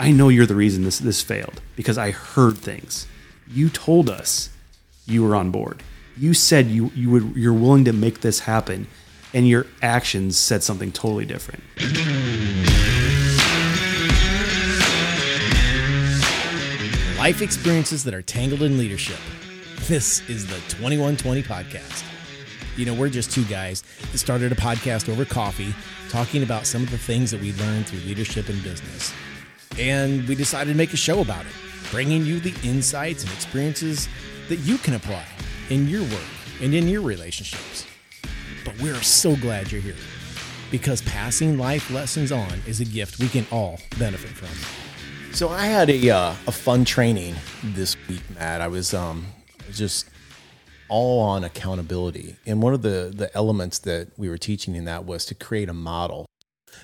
I 0.00 0.12
know 0.12 0.28
you're 0.28 0.46
the 0.46 0.54
reason 0.54 0.84
this 0.84 1.00
this 1.00 1.22
failed 1.22 1.60
because 1.74 1.98
I 1.98 2.12
heard 2.12 2.56
things. 2.56 3.08
You 3.48 3.68
told 3.68 4.08
us 4.08 4.48
you 5.06 5.24
were 5.24 5.34
on 5.34 5.50
board. 5.50 5.82
You 6.16 6.34
said 6.34 6.68
you 6.68 6.92
you 6.94 7.10
would 7.10 7.34
you're 7.34 7.52
willing 7.52 7.84
to 7.86 7.92
make 7.92 8.20
this 8.20 8.40
happen, 8.40 8.86
and 9.34 9.48
your 9.48 9.66
actions 9.82 10.38
said 10.38 10.62
something 10.62 10.92
totally 10.92 11.24
different. 11.24 11.64
Life 17.18 17.42
experiences 17.42 18.04
that 18.04 18.14
are 18.14 18.22
tangled 18.22 18.62
in 18.62 18.78
leadership. 18.78 19.18
This 19.88 20.20
is 20.30 20.46
the 20.46 20.60
2120 20.76 21.42
podcast. 21.42 22.04
You 22.76 22.86
know, 22.86 22.94
we're 22.94 23.08
just 23.08 23.32
two 23.32 23.44
guys 23.46 23.82
that 24.12 24.18
started 24.18 24.52
a 24.52 24.54
podcast 24.54 25.08
over 25.08 25.24
coffee 25.24 25.74
talking 26.08 26.44
about 26.44 26.66
some 26.66 26.84
of 26.84 26.90
the 26.92 26.98
things 26.98 27.32
that 27.32 27.40
we 27.40 27.52
learned 27.54 27.88
through 27.88 27.98
leadership 28.00 28.48
and 28.48 28.62
business. 28.62 29.12
And 29.78 30.26
we 30.26 30.34
decided 30.34 30.72
to 30.72 30.76
make 30.76 30.92
a 30.92 30.96
show 30.96 31.20
about 31.20 31.46
it, 31.46 31.52
bringing 31.90 32.24
you 32.24 32.40
the 32.40 32.54
insights 32.68 33.22
and 33.22 33.32
experiences 33.32 34.08
that 34.48 34.56
you 34.56 34.78
can 34.78 34.94
apply 34.94 35.24
in 35.70 35.88
your 35.88 36.02
work 36.02 36.28
and 36.60 36.74
in 36.74 36.88
your 36.88 37.02
relationships. 37.02 37.86
But 38.64 38.80
we're 38.80 38.94
so 38.96 39.36
glad 39.36 39.70
you're 39.70 39.80
here 39.80 39.94
because 40.70 41.00
passing 41.02 41.58
life 41.58 41.90
lessons 41.90 42.32
on 42.32 42.52
is 42.66 42.80
a 42.80 42.84
gift 42.84 43.18
we 43.18 43.28
can 43.28 43.46
all 43.50 43.78
benefit 43.98 44.30
from. 44.30 44.48
So 45.32 45.48
I 45.48 45.66
had 45.66 45.90
a 45.90 46.10
uh, 46.10 46.34
a 46.46 46.52
fun 46.52 46.84
training 46.84 47.34
this 47.62 47.96
week, 48.08 48.22
Matt. 48.34 48.60
I 48.60 48.68
was 48.68 48.94
um 48.94 49.26
just 49.72 50.08
all 50.88 51.20
on 51.20 51.44
accountability, 51.44 52.36
and 52.46 52.62
one 52.62 52.74
of 52.74 52.82
the 52.82 53.12
the 53.14 53.34
elements 53.36 53.78
that 53.80 54.08
we 54.16 54.28
were 54.28 54.38
teaching 54.38 54.74
in 54.74 54.84
that 54.86 55.04
was 55.04 55.24
to 55.26 55.34
create 55.34 55.68
a 55.68 55.74
model. 55.74 56.26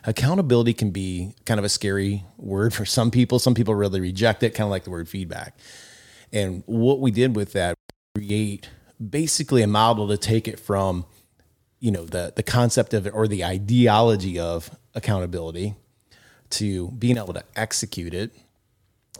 Accountability 0.06 0.74
can 0.74 0.90
be 0.90 1.34
kind 1.46 1.58
of 1.58 1.64
a 1.64 1.68
scary 1.68 2.24
word 2.36 2.74
for 2.74 2.84
some 2.84 3.10
people. 3.10 3.38
Some 3.38 3.54
people 3.54 3.74
really 3.74 4.00
reject 4.00 4.42
it, 4.42 4.50
kind 4.50 4.66
of 4.66 4.70
like 4.70 4.84
the 4.84 4.90
word 4.90 5.08
feedback. 5.08 5.56
And 6.32 6.62
what 6.66 7.00
we 7.00 7.10
did 7.10 7.36
with 7.36 7.52
that, 7.52 7.74
create 8.14 8.68
basically 9.10 9.62
a 9.62 9.66
model 9.66 10.08
to 10.08 10.16
take 10.16 10.46
it 10.46 10.60
from, 10.60 11.06
you 11.80 11.90
know, 11.90 12.04
the 12.04 12.32
the 12.36 12.42
concept 12.42 12.94
of 12.94 13.06
it 13.06 13.10
or 13.10 13.26
the 13.26 13.44
ideology 13.44 14.38
of 14.38 14.70
accountability 14.94 15.74
to 16.50 16.90
being 16.92 17.16
able 17.16 17.34
to 17.34 17.44
execute 17.56 18.14
it. 18.14 18.32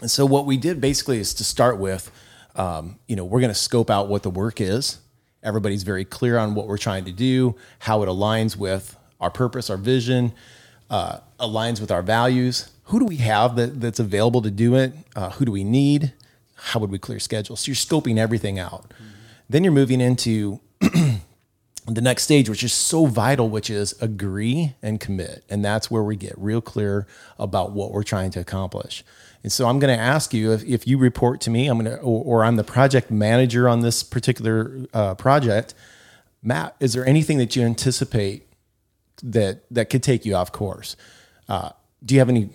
And 0.01 0.11
so 0.11 0.27
what 0.27 0.47
we 0.47 0.57
did 0.57 0.81
basically 0.81 1.19
is 1.19 1.35
to 1.35 1.45
start 1.45 1.79
with, 1.79 2.11
um, 2.57 2.99
you 3.09 3.17
know, 3.17 3.25
we're 3.25 3.41
going 3.41 3.53
to 3.53 3.59
scope 3.59 3.91
out 3.91 4.09
what 4.09 4.23
the 4.23 4.31
work 4.31 4.61
is. 4.61 4.99
Everybody's 5.43 5.83
very 5.83 6.05
clear 6.05 6.39
on 6.39 6.55
what 6.55 6.67
we're 6.67 6.79
trying 6.79 7.05
to 7.05 7.13
do, 7.13 7.57
how 7.79 8.03
it 8.03 8.07
aligns 8.07 8.57
with 8.57 8.97
our 9.21 9.31
purpose, 9.31 9.71
our 9.71 9.77
vision, 9.77 10.33
uh, 10.95 11.19
aligns 11.41 11.81
with 11.81 11.91
our 11.91 12.03
values. 12.03 12.71
Who 12.85 13.01
do 13.01 13.07
we 13.07 13.17
have 13.17 13.57
that, 13.57 13.81
that's 13.81 13.99
available 13.99 14.41
to 14.43 14.51
do 14.51 14.77
it? 14.77 14.93
Uh, 15.17 15.31
who 15.31 15.45
do 15.45 15.51
we 15.51 15.65
need? 15.65 16.13
How 16.55 16.79
would 16.79 16.93
we 16.93 17.01
clear 17.01 17.19
schedules? 17.19 17.61
So 17.61 17.71
you're 17.71 17.75
scoping 17.75 18.17
everything 18.17 18.61
out. 18.61 18.91
Mm-hmm. 18.91 19.05
Then 19.49 19.65
you're 19.65 19.73
moving 19.73 20.01
into 20.01 20.61
the 20.81 22.01
next 22.01 22.23
stage, 22.23 22.49
which 22.49 22.63
is 22.63 22.73
so 22.73 23.07
vital, 23.07 23.49
which 23.49 23.71
is 23.71 24.01
agree 24.01 24.77
and 24.83 25.01
commit. 25.01 25.43
And 25.51 25.65
that's 25.65 25.91
where 25.91 26.05
we 26.05 26.15
get 26.15 26.33
real 26.37 26.61
clear 26.61 27.09
about 27.41 27.73
what 27.73 27.91
we're 27.91 28.05
trying 28.05 28.31
to 28.31 28.41
accomplish. 28.41 29.03
And 29.43 29.51
so 29.51 29.67
I'm 29.67 29.81
going 29.81 29.95
to 29.95 30.01
ask 30.01 30.33
you 30.33 30.53
if, 30.53 30.63
if 30.63 30.87
you 30.87 30.97
report 30.97 31.41
to 31.43 31.51
me, 31.51 31.67
I'm 31.67 31.81
going 31.81 31.91
to, 31.91 32.01
or, 32.03 32.25
or 32.25 32.45
I'm 32.45 32.55
the 32.55 32.63
project 32.63 33.11
manager 33.11 33.69
on 33.69 33.81
this 33.81 34.05
particular 34.05 34.87
uh, 34.95 35.17
project. 35.17 35.75
Matt, 36.41 36.77
is 36.79 36.93
there 36.93 37.05
anything 37.05 37.39
that 37.39 37.57
you 37.57 37.65
anticipate 37.65 38.47
that 39.23 39.65
that 39.71 39.91
could 39.91 40.03
take 40.03 40.25
you 40.25 40.35
off 40.35 40.53
course? 40.53 40.97
Uh, 41.49 41.71
do 42.05 42.15
you 42.15 42.21
have 42.21 42.29
any 42.29 42.51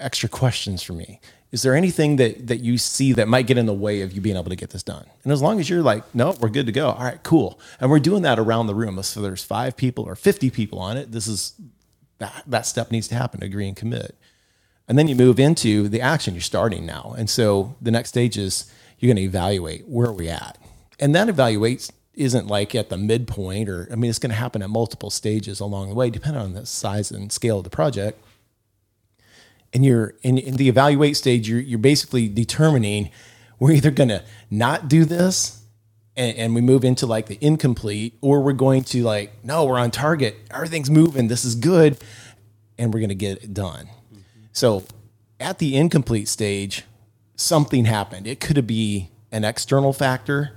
extra 0.00 0.28
questions 0.28 0.82
for 0.82 0.92
me? 0.92 1.20
is 1.54 1.62
there 1.62 1.76
anything 1.76 2.16
that 2.16 2.48
that 2.48 2.64
you 2.64 2.76
see 2.76 3.12
that 3.12 3.28
might 3.28 3.46
get 3.46 3.56
in 3.56 3.66
the 3.66 3.72
way 3.72 4.00
of 4.00 4.12
you 4.12 4.20
being 4.20 4.36
able 4.36 4.50
to 4.50 4.56
get 4.56 4.70
this 4.70 4.82
done? 4.82 5.06
And 5.22 5.32
as 5.32 5.40
long 5.40 5.60
as 5.60 5.70
you're 5.70 5.84
like, 5.84 6.02
no, 6.12 6.34
we're 6.40 6.48
good 6.48 6.66
to 6.66 6.72
go. 6.72 6.90
All 6.90 7.04
right, 7.04 7.22
cool. 7.22 7.60
And 7.78 7.92
we're 7.92 8.00
doing 8.00 8.22
that 8.22 8.40
around 8.40 8.66
the 8.66 8.74
room. 8.74 9.00
So 9.04 9.22
there's 9.22 9.44
five 9.44 9.76
people 9.76 10.02
or 10.02 10.16
50 10.16 10.50
people 10.50 10.80
on 10.80 10.96
it. 10.96 11.12
This 11.12 11.28
is 11.28 11.54
that 12.18 12.42
that 12.48 12.66
step 12.66 12.90
needs 12.90 13.06
to 13.06 13.14
happen, 13.14 13.40
agree 13.40 13.68
and 13.68 13.76
commit. 13.76 14.18
And 14.88 14.98
then 14.98 15.06
you 15.06 15.14
move 15.14 15.38
into 15.38 15.88
the 15.88 16.00
action. 16.00 16.34
You're 16.34 16.40
starting 16.40 16.84
now. 16.84 17.14
And 17.16 17.30
so 17.30 17.76
the 17.80 17.92
next 17.92 18.08
stage 18.08 18.36
is 18.36 18.68
you're 18.98 19.06
going 19.06 19.22
to 19.22 19.22
evaluate 19.22 19.86
where 19.86 20.08
are 20.08 20.12
we 20.12 20.28
at. 20.28 20.58
And 20.98 21.14
that 21.14 21.28
evaluates 21.28 21.88
isn't 22.16 22.46
like 22.46 22.74
at 22.74 22.88
the 22.88 22.96
midpoint 22.96 23.68
or 23.68 23.88
I 23.90 23.96
mean 23.96 24.10
it's 24.10 24.18
going 24.18 24.30
to 24.30 24.36
happen 24.36 24.62
at 24.62 24.70
multiple 24.70 25.10
stages 25.10 25.60
along 25.60 25.88
the 25.88 25.94
way, 25.94 26.10
depending 26.10 26.42
on 26.42 26.52
the 26.54 26.66
size 26.66 27.10
and 27.10 27.32
scale 27.32 27.58
of 27.58 27.64
the 27.64 27.70
project 27.70 28.20
and 29.74 29.84
you're 29.84 30.14
in, 30.22 30.38
in 30.38 30.54
the 30.54 30.68
evaluate 30.68 31.16
stage, 31.16 31.48
you're, 31.48 31.60
you're 31.60 31.78
basically 31.78 32.28
determining 32.28 33.10
we're 33.58 33.72
either 33.72 33.90
going 33.90 34.08
to 34.08 34.22
not 34.50 34.88
do 34.88 35.04
this 35.04 35.60
and, 36.16 36.36
and, 36.36 36.54
we 36.54 36.60
move 36.60 36.84
into 36.84 37.06
like 37.06 37.26
the 37.26 37.38
incomplete, 37.40 38.16
or 38.20 38.40
we're 38.40 38.52
going 38.52 38.84
to 38.84 39.02
like, 39.02 39.32
no, 39.44 39.64
we're 39.64 39.80
on 39.80 39.90
target, 39.90 40.36
everything's 40.48 40.88
moving, 40.88 41.26
this 41.26 41.44
is 41.44 41.56
good, 41.56 41.98
and 42.78 42.94
we're 42.94 43.00
going 43.00 43.08
to 43.08 43.16
get 43.16 43.42
it 43.42 43.52
done. 43.52 43.86
Mm-hmm. 43.86 44.20
So 44.52 44.84
at 45.40 45.58
the 45.58 45.76
incomplete 45.76 46.28
stage, 46.28 46.84
something 47.34 47.86
happened. 47.86 48.28
It 48.28 48.38
could 48.38 48.64
be 48.64 49.10
an 49.32 49.42
external 49.42 49.92
factor 49.92 50.52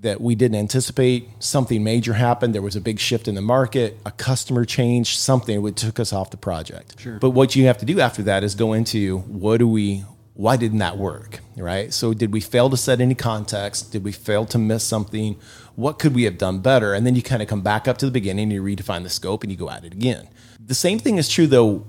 that 0.00 0.20
we 0.20 0.34
didn't 0.34 0.56
anticipate. 0.56 1.28
Something 1.40 1.84
major 1.84 2.14
happened. 2.14 2.54
There 2.54 2.62
was 2.62 2.76
a 2.76 2.80
big 2.80 2.98
shift 2.98 3.28
in 3.28 3.34
the 3.34 3.42
market, 3.42 3.98
a 4.06 4.10
customer 4.10 4.64
change, 4.64 5.18
something 5.18 5.62
that 5.62 5.76
took 5.76 6.00
us 6.00 6.12
off 6.12 6.30
the 6.30 6.36
project. 6.36 6.98
Sure. 6.98 7.18
But 7.18 7.30
what 7.30 7.54
you 7.54 7.66
have 7.66 7.78
to 7.78 7.84
do 7.84 8.00
after 8.00 8.22
that 8.22 8.42
is 8.42 8.54
go 8.54 8.72
into 8.72 9.18
what 9.18 9.58
do 9.58 9.68
we, 9.68 10.04
why 10.34 10.56
didn't 10.56 10.78
that 10.78 10.96
work? 10.96 11.40
Right. 11.56 11.92
So 11.92 12.14
did 12.14 12.32
we 12.32 12.40
fail 12.40 12.70
to 12.70 12.76
set 12.76 13.00
any 13.00 13.14
context? 13.14 13.92
Did 13.92 14.02
we 14.02 14.12
fail 14.12 14.46
to 14.46 14.58
miss 14.58 14.84
something? 14.84 15.38
What 15.76 15.98
could 15.98 16.14
we 16.14 16.22
have 16.24 16.38
done 16.38 16.60
better? 16.60 16.94
And 16.94 17.06
then 17.06 17.14
you 17.14 17.22
kind 17.22 17.42
of 17.42 17.48
come 17.48 17.60
back 17.60 17.86
up 17.86 17.98
to 17.98 18.06
the 18.06 18.12
beginning, 18.12 18.50
you 18.50 18.62
redefine 18.62 19.02
the 19.02 19.10
scope, 19.10 19.42
and 19.42 19.52
you 19.52 19.58
go 19.58 19.68
at 19.68 19.84
it 19.84 19.92
again. 19.92 20.28
The 20.58 20.74
same 20.74 20.98
thing 20.98 21.18
is 21.18 21.28
true 21.28 21.46
though 21.46 21.86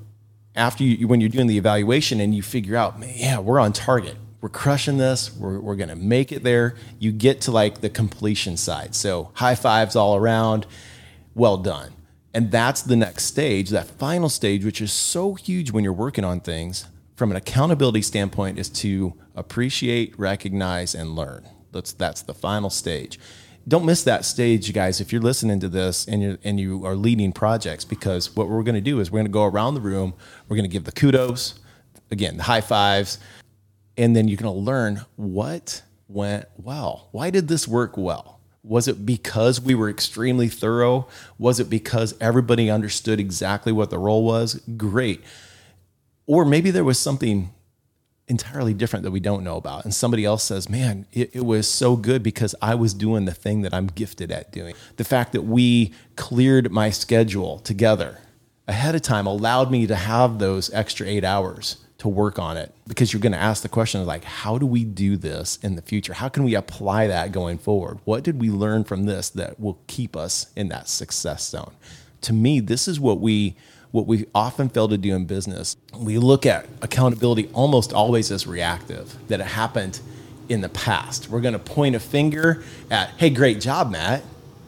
after 0.54 0.84
you, 0.84 1.08
when 1.08 1.22
you're 1.22 1.30
doing 1.30 1.48
the 1.48 1.58
evaluation 1.58 2.20
and 2.20 2.36
you 2.36 2.42
figure 2.42 2.76
out, 2.76 3.00
man, 3.00 3.14
yeah, 3.16 3.40
we're 3.40 3.60
on 3.60 3.72
target 3.72 4.18
we're 4.41 4.50
crushing 4.50 4.97
this. 4.97 5.35
We're, 5.35 5.59
we're 5.59 5.75
going 5.75 5.90
to 5.90 5.96
make 5.96 6.31
it 6.31 6.44
there. 6.44 6.75
You 7.00 7.12
get 7.12 7.41
to 7.41 7.52
like 7.52 7.81
the 7.81 7.90
completion 7.90 8.57
side. 8.57 8.96
So 8.96 9.31
high 9.35 9.56
fives 9.56 9.96
all 9.96 10.16
around. 10.16 10.66
Well 11.35 11.57
done. 11.57 11.94
And 12.34 12.50
that's 12.50 12.81
the 12.81 12.96
next 12.96 13.25
stage, 13.25 13.69
that 13.69 13.88
final 13.88 14.30
stage, 14.30 14.63
which 14.63 14.81
is 14.81 14.91
so 14.91 15.34
huge 15.35 15.72
when 15.72 15.84
you're 15.84 15.94
working 15.94 16.24
on 16.24 16.40
things 16.40 16.88
from 17.16 17.30
an 17.30 17.38
accountability 17.38 18.01
standpoint, 18.01 18.57
is 18.57 18.69
to 18.69 19.13
appreciate, 19.35 20.18
recognize, 20.18 20.96
and 20.96 21.13
learn. 21.13 21.47
That's, 21.72 21.91
that's 21.94 22.22
the 22.22 22.34
final 22.34 22.69
stage. 22.69 23.19
Don't 23.68 23.85
miss 23.85 24.03
that 24.06 24.25
stage, 24.25 24.68
you 24.68 24.74
guys, 24.74 25.01
if 25.01 25.12
you're 25.12 25.22
listening 25.22 25.59
to 25.59 25.69
this 25.69 26.07
and, 26.07 26.24
you're, 26.24 26.38
and 26.44 26.59
you 26.59 26.85
are 26.85 26.96
leading 26.96 27.31
projects, 27.31 27.85
because 27.85 28.35
what 28.35 28.47
we're 28.47 28.63
going 28.63 28.75
to 28.75 28.81
do 28.81 29.01
is 29.01 29.12
we're 29.12 29.19
going 29.19 29.25
to 29.25 29.31
go 29.31 29.46
around 29.46 29.75
the 29.75 29.81
room. 29.81 30.13
We're 30.47 30.56
going 30.56 30.69
to 30.69 30.74
give 30.74 30.85
the 30.85 30.91
kudos, 30.91 31.59
again, 32.09 32.38
the 32.38 32.44
high 32.44 32.62
fives 32.62 33.19
and 34.01 34.16
then 34.16 34.28
you're 34.28 34.38
going 34.38 34.53
to 34.53 34.59
learn 34.59 35.06
what 35.16 35.84
went 36.07 36.45
well. 36.57 37.07
Why 37.12 37.29
did 37.29 37.47
this 37.47 37.67
work 37.67 37.95
well? 37.95 38.39
Was 38.63 38.88
it 38.88 39.06
because 39.06 39.62
we 39.62 39.75
were 39.75 39.89
extremely 39.89 40.47
thorough? 40.47 41.07
Was 41.38 41.59
it 41.59 41.69
because 41.69 42.16
everybody 42.19 42.69
understood 42.69 43.19
exactly 43.19 43.72
what 43.72 43.91
the 43.91 44.00
role 44.00 44.23
was? 44.23 44.56
Great. 44.75 45.22
Or 46.25 46.45
maybe 46.45 46.72
there 46.72 46.84
was 46.84 46.97
something 46.97 47.51
entirely 48.28 48.73
different 48.73 49.03
that 49.03 49.12
we 49.12 49.19
don't 49.19 49.44
know 49.44 49.57
about. 49.57 49.84
And 49.84 49.94
somebody 49.94 50.25
else 50.25 50.44
says, 50.44 50.68
man, 50.68 51.06
it, 51.12 51.35
it, 51.35 51.45
was 51.45 51.68
so 51.68 51.95
good 51.95 52.23
because 52.23 52.56
I 52.62 52.75
was 52.75 52.94
doing 52.94 53.25
the 53.25 53.33
thing 53.33 53.62
that 53.62 53.73
I'm 53.73 53.88
gifted 53.88 54.31
at 54.31 54.51
doing. 54.51 54.73
The 54.97 55.03
fact 55.03 55.33
that 55.33 55.41
we 55.41 55.94
cleared 56.16 56.72
my 56.72 56.89
schedule 56.91 57.59
together 57.59 58.19
ahead 58.68 58.95
of 58.95 59.01
time 59.01 59.28
allowed 59.28 59.69
me 59.69 59.85
to 59.85 59.95
have 59.95 60.39
those 60.39 60.73
extra 60.73 61.06
eight 61.07 61.25
hours 61.25 61.86
to 62.01 62.09
work 62.09 62.39
on 62.39 62.57
it 62.57 62.74
because 62.88 63.13
you're 63.13 63.21
going 63.21 63.31
to 63.31 63.38
ask 63.38 63.62
the 63.62 63.69
question 63.69 64.03
like 64.07 64.24
how 64.24 64.57
do 64.57 64.65
we 64.65 64.83
do 64.83 65.18
this 65.18 65.57
in 65.57 65.75
the 65.75 65.83
future? 65.83 66.13
How 66.13 66.30
can 66.30 66.44
we 66.44 66.56
apply 66.56 67.06
that 67.06 67.31
going 67.31 67.59
forward? 67.59 68.00
What 68.06 68.24
did 68.24 68.42
we 68.42 68.50
learn 68.50 68.86
from 68.86 69.06
this 69.06 69.30
that 69.30 69.59
will 69.59 69.77
keep 69.86 70.18
us 70.18 70.48
in 70.56 70.69
that 70.69 70.89
success 70.89 71.48
zone? 71.48 71.74
To 72.21 72.33
me 72.33 72.59
this 72.59 72.88
is 72.88 73.00
what 73.00 73.19
we 73.19 73.56
what 73.92 74.07
we 74.07 74.25
often 74.33 74.68
fail 74.68 74.88
to 74.88 74.98
do 74.98 75.13
in 75.13 75.25
business. 75.25 75.77
We 75.95 76.18
look 76.18 76.48
at 76.48 76.65
accountability 76.81 77.51
almost 77.53 77.94
always 77.94 78.31
as 78.31 78.47
reactive 78.47 79.15
that 79.27 79.39
it 79.39 79.45
happened 79.45 80.00
in 80.50 80.62
the 80.62 80.69
past. 80.69 81.30
We're 81.30 81.42
going 81.42 81.54
to 81.54 81.59
point 81.59 81.95
a 81.95 82.00
finger 82.00 82.63
at 82.89 83.12
hey 83.18 83.30
great 83.30 83.62
job 83.62 83.92
matt. 83.92 84.24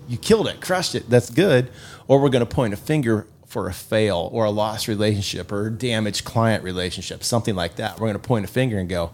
You 0.07 0.17
killed 0.17 0.47
it 0.47 0.61
crushed 0.61 0.93
it. 0.93 1.09
That's 1.09 1.31
good. 1.31 1.71
Or 2.07 2.21
we're 2.21 2.29
going 2.29 2.45
to 2.45 2.55
point 2.55 2.75
a 2.75 2.77
finger 2.77 3.25
for 3.53 3.69
a 3.69 3.73
fail 3.73 4.29
or 4.33 4.45
a 4.45 4.51
lost 4.51 4.87
relationship 4.87 5.51
or 5.51 5.67
a 5.67 5.71
damaged 5.71 6.25
client 6.25 6.63
relationship, 6.63 7.23
something 7.23 7.55
like 7.55 7.77
that. 7.77 7.93
We're 7.93 8.07
going 8.07 8.13
to 8.13 8.19
point 8.19 8.43
a 8.43 8.49
finger 8.49 8.77
and 8.77 8.89
go, 8.89 9.11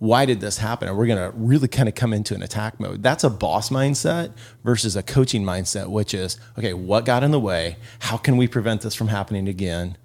why 0.00 0.26
did 0.26 0.40
this 0.40 0.58
happen? 0.58 0.88
And 0.88 0.98
we're 0.98 1.06
going 1.06 1.30
to 1.30 1.36
really 1.36 1.68
kind 1.68 1.88
of 1.88 1.94
come 1.94 2.12
into 2.12 2.34
an 2.34 2.42
attack 2.42 2.80
mode. 2.80 3.02
That's 3.02 3.22
a 3.22 3.30
boss 3.30 3.70
mindset 3.70 4.32
versus 4.64 4.96
a 4.96 5.02
coaching 5.02 5.44
mindset, 5.44 5.86
which 5.88 6.14
is, 6.14 6.38
okay, 6.58 6.74
what 6.74 7.04
got 7.04 7.22
in 7.22 7.30
the 7.30 7.38
way? 7.38 7.76
How 8.00 8.16
can 8.16 8.36
we 8.36 8.48
prevent 8.48 8.82
this 8.82 8.94
from 8.94 9.08
happening 9.08 9.46
again? 9.46 9.96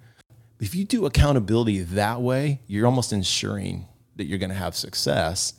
if 0.60 0.74
you 0.74 0.84
do 0.84 1.06
accountability 1.06 1.80
that 1.80 2.20
way, 2.20 2.60
you're 2.66 2.86
almost 2.86 3.12
ensuring 3.12 3.86
that 4.16 4.24
you're 4.24 4.38
going 4.38 4.50
to 4.50 4.56
have 4.56 4.76
success 4.76 5.54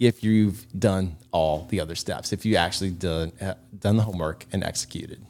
if 0.00 0.24
you've 0.24 0.66
done 0.78 1.16
all 1.30 1.66
the 1.70 1.78
other 1.80 1.94
steps, 1.94 2.32
if 2.32 2.44
you 2.44 2.56
actually 2.56 2.90
done 2.90 3.32
uh, 3.40 3.54
done 3.78 3.96
the 3.96 4.02
homework 4.02 4.44
and 4.52 4.64
executed. 4.64 5.24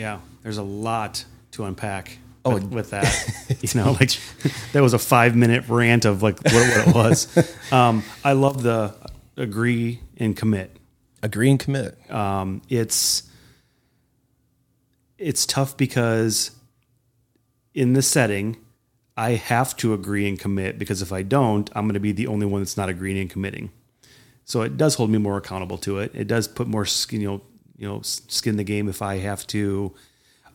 Yeah, 0.00 0.20
there's 0.42 0.56
a 0.56 0.62
lot 0.62 1.26
to 1.50 1.64
unpack. 1.64 2.16
Oh, 2.42 2.54
with, 2.54 2.72
with 2.72 2.90
that, 2.90 3.58
you 3.60 3.78
know, 3.78 3.92
like 3.92 4.12
that 4.72 4.80
was 4.80 4.94
a 4.94 4.98
five 4.98 5.36
minute 5.36 5.68
rant 5.68 6.06
of 6.06 6.22
like 6.22 6.42
what, 6.42 6.54
what 6.54 6.88
it 6.88 6.94
was. 6.94 7.56
Um, 7.72 8.02
I 8.24 8.32
love 8.32 8.62
the 8.64 8.94
agree 9.36 10.00
and 10.16 10.34
commit. 10.34 10.76
Agree 11.22 11.50
and 11.50 11.60
commit. 11.60 12.10
Um, 12.10 12.62
it's 12.70 13.30
it's 15.18 15.44
tough 15.44 15.76
because 15.76 16.50
in 17.74 17.92
this 17.92 18.08
setting, 18.08 18.56
I 19.18 19.32
have 19.32 19.76
to 19.76 19.92
agree 19.92 20.26
and 20.26 20.36
commit 20.38 20.78
because 20.78 21.02
if 21.02 21.12
I 21.12 21.22
don't, 21.22 21.70
I'm 21.76 21.84
going 21.84 21.94
to 21.94 22.00
be 22.00 22.12
the 22.12 22.26
only 22.26 22.46
one 22.46 22.62
that's 22.62 22.76
not 22.76 22.88
agreeing 22.88 23.18
and 23.18 23.28
committing. 23.28 23.70
So 24.46 24.62
it 24.62 24.76
does 24.78 24.94
hold 24.94 25.10
me 25.10 25.18
more 25.18 25.36
accountable 25.36 25.78
to 25.78 25.98
it. 25.98 26.10
It 26.14 26.26
does 26.26 26.48
put 26.48 26.66
more 26.66 26.86
skin, 26.86 27.20
you 27.20 27.28
know, 27.28 27.42
you 27.80 27.88
know, 27.88 28.02
skin 28.02 28.56
the 28.56 28.64
game 28.64 28.88
if 28.88 29.00
I 29.00 29.16
have 29.18 29.46
to 29.48 29.94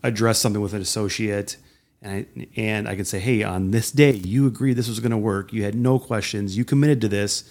address 0.03 0.37
something 0.39 0.61
with 0.61 0.75
an 0.75 0.81
associate 0.81 1.57
and 2.03 2.27
I, 2.37 2.47
and 2.55 2.87
I 2.87 2.95
can 2.95 3.03
say, 3.03 3.17
hey, 3.17 3.41
on 3.41 3.71
this 3.71 3.89
day, 3.89 4.11
you 4.11 4.45
agreed 4.45 4.73
this 4.73 4.87
was 4.87 4.99
going 4.99 5.11
to 5.11 5.17
work. 5.17 5.51
You 5.51 5.63
had 5.63 5.73
no 5.73 5.97
questions. 5.97 6.55
You 6.55 6.63
committed 6.63 7.01
to 7.01 7.07
this, 7.07 7.49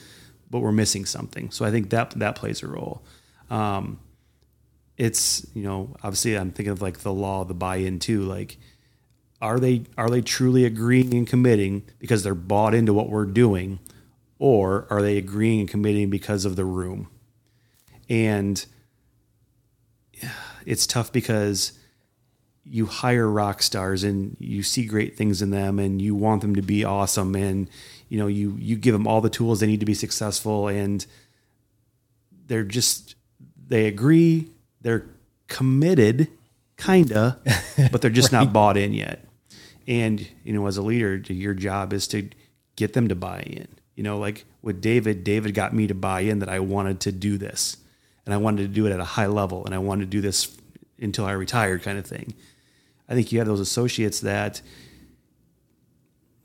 but 0.48 0.60
we're 0.60 0.70
missing 0.70 1.04
something. 1.04 1.50
So 1.50 1.64
I 1.64 1.72
think 1.72 1.90
that 1.90 2.10
that 2.12 2.36
plays 2.36 2.62
a 2.62 2.68
role. 2.68 3.02
Um, 3.50 3.98
it's 4.96 5.44
you 5.54 5.64
know 5.64 5.96
obviously 6.04 6.38
I'm 6.38 6.52
thinking 6.52 6.70
of 6.70 6.80
like 6.80 7.00
the 7.00 7.12
law, 7.12 7.44
the 7.44 7.52
buy-in 7.52 7.98
too. 7.98 8.22
Like, 8.22 8.58
are 9.42 9.58
they 9.58 9.86
are 9.98 10.08
they 10.08 10.20
truly 10.20 10.64
agreeing 10.64 11.12
and 11.14 11.26
committing 11.26 11.82
because 11.98 12.22
they're 12.22 12.36
bought 12.36 12.74
into 12.74 12.94
what 12.94 13.10
we're 13.10 13.26
doing, 13.26 13.80
or 14.38 14.86
are 14.88 15.02
they 15.02 15.18
agreeing 15.18 15.58
and 15.60 15.68
committing 15.68 16.10
because 16.10 16.44
of 16.44 16.54
the 16.54 16.64
room? 16.64 17.08
And 18.08 18.64
it's 20.66 20.86
tough 20.86 21.12
because 21.12 21.72
you 22.64 22.86
hire 22.86 23.28
rock 23.28 23.62
stars 23.62 24.04
and 24.04 24.36
you 24.40 24.62
see 24.62 24.86
great 24.86 25.16
things 25.16 25.42
in 25.42 25.50
them 25.50 25.78
and 25.78 26.00
you 26.00 26.14
want 26.14 26.40
them 26.40 26.54
to 26.54 26.62
be 26.62 26.82
awesome 26.82 27.34
and 27.34 27.68
you 28.08 28.18
know 28.18 28.26
you 28.26 28.56
you 28.58 28.76
give 28.76 28.92
them 28.92 29.06
all 29.06 29.20
the 29.20 29.30
tools 29.30 29.60
they 29.60 29.66
need 29.66 29.80
to 29.80 29.86
be 29.86 29.94
successful 29.94 30.68
and 30.68 31.06
they're 32.46 32.64
just 32.64 33.14
they 33.68 33.86
agree 33.86 34.48
they're 34.80 35.06
committed 35.46 36.28
kinda 36.78 37.38
but 37.92 38.00
they're 38.00 38.10
just 38.10 38.32
right. 38.32 38.44
not 38.44 38.52
bought 38.52 38.76
in 38.76 38.94
yet. 38.94 39.24
And 39.86 40.26
you 40.42 40.54
know 40.54 40.66
as 40.66 40.78
a 40.78 40.82
leader 40.82 41.16
your 41.28 41.54
job 41.54 41.92
is 41.92 42.08
to 42.08 42.30
get 42.76 42.94
them 42.94 43.08
to 43.08 43.14
buy 43.14 43.40
in. 43.40 43.68
You 43.94 44.02
know 44.02 44.18
like 44.18 44.46
with 44.62 44.80
david 44.80 45.22
david 45.22 45.54
got 45.54 45.74
me 45.74 45.86
to 45.86 45.94
buy 45.94 46.20
in 46.20 46.38
that 46.38 46.48
i 46.48 46.58
wanted 46.58 47.00
to 47.00 47.12
do 47.12 47.36
this 47.36 47.76
and 48.24 48.34
i 48.34 48.36
wanted 48.36 48.62
to 48.62 48.68
do 48.68 48.86
it 48.86 48.92
at 48.92 49.00
a 49.00 49.04
high 49.04 49.26
level 49.26 49.64
and 49.64 49.74
i 49.74 49.78
wanted 49.78 50.04
to 50.04 50.10
do 50.10 50.20
this 50.20 50.56
until 51.00 51.24
i 51.24 51.32
retired 51.32 51.82
kind 51.82 51.98
of 51.98 52.06
thing. 52.06 52.34
I 53.08 53.14
think 53.14 53.32
you 53.32 53.38
have 53.38 53.46
those 53.46 53.60
associates 53.60 54.20
that 54.20 54.62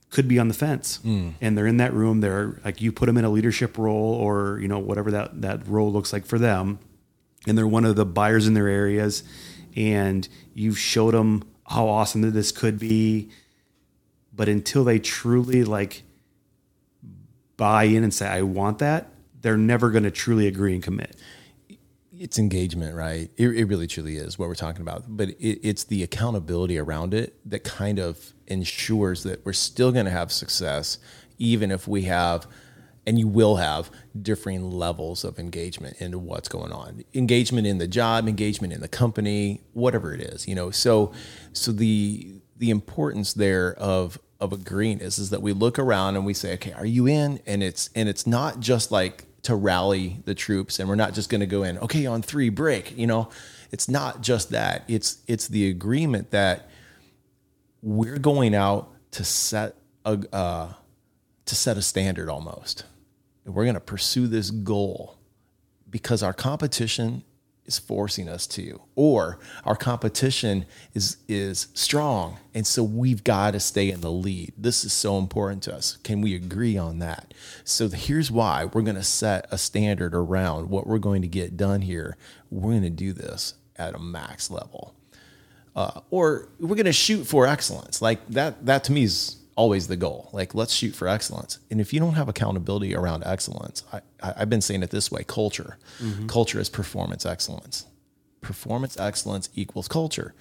could 0.09 0.27
be 0.27 0.39
on 0.39 0.47
the 0.47 0.53
fence. 0.53 0.99
Mm. 1.05 1.33
and 1.39 1.57
they're 1.57 1.67
in 1.67 1.77
that 1.77 1.93
room 1.93 2.19
they're 2.19 2.59
like 2.65 2.81
you 2.81 2.91
put 2.91 3.05
them 3.05 3.17
in 3.17 3.23
a 3.25 3.29
leadership 3.29 3.77
role 3.77 4.15
or 4.15 4.59
you 4.59 4.67
know 4.67 4.79
whatever 4.79 5.11
that 5.11 5.41
that 5.41 5.65
role 5.67 5.91
looks 5.91 6.11
like 6.11 6.25
for 6.25 6.39
them 6.39 6.79
and 7.47 7.57
they're 7.57 7.67
one 7.67 7.85
of 7.85 7.95
the 7.95 8.05
buyers 8.05 8.47
in 8.47 8.55
their 8.55 8.67
areas 8.67 9.23
and 9.75 10.27
you've 10.53 10.77
showed 10.79 11.13
them 11.13 11.43
how 11.67 11.87
awesome 11.87 12.21
that 12.21 12.31
this 12.31 12.51
could 12.51 12.79
be 12.79 13.29
but 14.33 14.49
until 14.49 14.83
they 14.83 14.99
truly 14.99 15.63
like 15.63 16.01
buy 17.55 17.83
in 17.83 18.03
and 18.03 18.13
say 18.13 18.27
i 18.27 18.41
want 18.41 18.79
that 18.79 19.07
they're 19.41 19.57
never 19.57 19.91
going 19.91 20.03
to 20.03 20.11
truly 20.11 20.47
agree 20.47 20.73
and 20.73 20.83
commit 20.83 21.15
it's 22.19 22.37
engagement, 22.37 22.95
right? 22.95 23.31
It, 23.37 23.47
it, 23.47 23.65
really 23.65 23.87
truly 23.87 24.17
is 24.17 24.37
what 24.37 24.49
we're 24.49 24.55
talking 24.55 24.81
about. 24.81 25.05
But 25.07 25.29
it, 25.29 25.59
it's 25.63 25.85
the 25.85 26.03
accountability 26.03 26.77
around 26.77 27.13
it 27.13 27.33
that 27.49 27.63
kind 27.63 27.97
of 27.97 28.33
ensures 28.47 29.23
that 29.23 29.45
we're 29.45 29.53
still 29.53 29.91
going 29.93 30.05
to 30.05 30.11
have 30.11 30.31
success, 30.31 30.97
even 31.37 31.71
if 31.71 31.87
we 31.87 32.03
have, 32.03 32.45
and 33.07 33.17
you 33.17 33.27
will 33.27 33.55
have, 33.55 33.89
differing 34.21 34.69
levels 34.69 35.23
of 35.23 35.39
engagement 35.39 35.95
into 36.01 36.19
what's 36.19 36.49
going 36.49 36.73
on. 36.73 37.05
Engagement 37.13 37.65
in 37.65 37.77
the 37.77 37.87
job, 37.87 38.27
engagement 38.27 38.73
in 38.73 38.81
the 38.81 38.89
company, 38.89 39.61
whatever 39.71 40.13
it 40.13 40.19
is, 40.19 40.45
you 40.45 40.55
know. 40.55 40.71
So, 40.71 41.13
so 41.53 41.71
the 41.71 42.41
the 42.57 42.69
importance 42.69 43.33
there 43.33 43.73
of 43.75 44.19
of 44.41 44.51
agreeing 44.51 44.99
is 44.99 45.19
is 45.19 45.29
that 45.29 45.41
we 45.41 45.53
look 45.53 45.79
around 45.79 46.17
and 46.17 46.25
we 46.25 46.33
say, 46.33 46.53
okay, 46.55 46.73
are 46.73 46.85
you 46.85 47.07
in? 47.07 47.39
And 47.45 47.63
it's 47.63 47.89
and 47.95 48.09
it's 48.09 48.27
not 48.27 48.59
just 48.59 48.91
like 48.91 49.25
to 49.43 49.55
rally 49.55 50.19
the 50.25 50.35
troops 50.35 50.79
and 50.79 50.89
we're 50.89 50.95
not 50.95 51.13
just 51.13 51.29
going 51.29 51.41
to 51.41 51.47
go 51.47 51.63
in 51.63 51.77
okay 51.79 52.05
on 52.05 52.21
3 52.21 52.49
break 52.49 52.97
you 52.97 53.07
know? 53.07 53.29
It's 53.71 53.87
not 53.87 54.21
just 54.21 54.49
that. 54.51 54.83
It's 54.87 55.19
it's 55.27 55.47
the 55.47 55.69
agreement 55.69 56.31
that 56.31 56.69
we're 57.81 58.17
going 58.17 58.55
out 58.55 58.89
to 59.11 59.23
set 59.23 59.75
a 60.05 60.19
uh, 60.33 60.73
to 61.45 61.55
set 61.55 61.77
a 61.77 61.81
standard 61.81 62.29
almost. 62.29 62.85
And 63.45 63.53
we're 63.53 63.65
going 63.65 63.75
to 63.75 63.79
pursue 63.79 64.27
this 64.27 64.51
goal 64.51 65.17
because 65.89 66.23
our 66.23 66.33
competition 66.33 67.23
is 67.69 67.77
forcing 67.79 68.27
us 68.27 68.47
to 68.47 68.81
or 68.95 69.39
our 69.63 69.75
competition 69.75 70.65
is 70.93 71.17
is 71.27 71.67
strong. 71.75 72.37
And 72.53 72.65
so 72.65 72.83
we've 72.83 73.23
got 73.23 73.51
to 73.51 73.59
stay 73.59 73.91
in 73.91 74.01
the 74.01 74.11
lead. 74.11 74.53
This 74.57 74.83
is 74.83 74.91
so 74.91 75.19
important 75.19 75.63
to 75.63 75.75
us. 75.75 75.97
Can 76.03 76.19
we 76.19 76.35
agree 76.35 76.77
on 76.77 76.97
that? 76.99 77.33
So 77.63 77.87
here's 77.87 78.31
why 78.31 78.65
we're 78.65 78.81
going 78.81 78.95
to 78.95 79.03
set 79.03 79.47
a 79.51 79.57
standard 79.57 80.15
around 80.15 80.69
what 80.69 80.87
we're 80.87 80.97
going 80.97 81.21
to 81.21 81.27
get 81.27 81.55
done 81.55 81.81
here. 81.81 82.17
We're 82.49 82.71
going 82.71 82.81
to 82.81 82.89
do 82.89 83.13
this 83.13 83.53
at 83.75 83.93
a 83.93 83.99
max 83.99 84.49
level. 84.49 84.95
Uh, 85.75 86.01
or 86.09 86.49
we're 86.59 86.75
going 86.75 86.85
to 86.85 86.91
shoot 86.91 87.25
for 87.25 87.45
excellence. 87.45 88.01
Like 88.01 88.27
that 88.29 88.65
that 88.65 88.83
to 88.85 88.91
me 88.91 89.03
is 89.03 89.37
always 89.59 89.89
the 89.89 89.97
goal. 89.97 90.29
Like, 90.31 90.55
let's 90.55 90.73
shoot 90.73 90.95
for 90.95 91.09
excellence. 91.09 91.59
And 91.69 91.81
if 91.81 91.91
you 91.91 91.99
don't 91.99 92.13
have 92.13 92.29
accountability 92.29 92.95
around 92.95 93.25
excellence, 93.25 93.83
I, 93.91 94.01
have 94.23 94.49
been 94.49 94.61
saying 94.61 94.83
it 94.83 94.89
this 94.89 95.11
way 95.11 95.25
culture. 95.25 95.77
Mm-hmm. 96.01 96.27
Culture 96.27 96.61
is 96.61 96.69
performance 96.69 97.25
excellence. 97.25 97.85
Performance 98.39 98.97
excellence 98.97 99.49
equals 99.55 99.89
culture. 99.89 100.33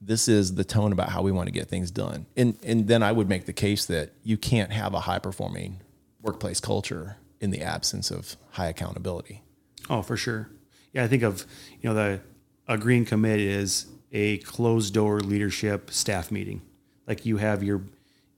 This 0.00 0.28
is 0.28 0.54
the 0.54 0.62
tone 0.62 0.92
about 0.92 1.08
how 1.08 1.20
we 1.20 1.32
want 1.32 1.48
to 1.48 1.52
get 1.52 1.66
things 1.66 1.90
done. 1.90 2.26
And, 2.36 2.56
and 2.62 2.86
then 2.86 3.02
I 3.02 3.10
would 3.10 3.28
make 3.28 3.46
the 3.46 3.52
case 3.52 3.86
that 3.86 4.12
you 4.22 4.36
can't 4.36 4.70
have 4.70 4.94
a 4.94 5.00
high 5.00 5.18
performing 5.18 5.80
workplace 6.22 6.60
culture 6.60 7.16
in 7.40 7.50
the 7.50 7.60
absence 7.60 8.12
of 8.12 8.36
high 8.52 8.68
accountability. 8.68 9.42
Oh, 9.90 10.02
for 10.02 10.16
sure. 10.16 10.48
Yeah, 10.92 11.02
I 11.02 11.08
think 11.08 11.24
of, 11.24 11.44
you 11.80 11.88
know, 11.88 11.94
the 11.94 12.20
agree 12.68 12.98
and 12.98 13.06
commit 13.06 13.40
is 13.40 13.86
a 14.12 14.38
closed 14.38 14.94
door 14.94 15.18
leadership 15.18 15.90
staff 15.90 16.30
meeting. 16.30 16.62
Like 17.08 17.26
you 17.26 17.38
have 17.38 17.64
your 17.64 17.82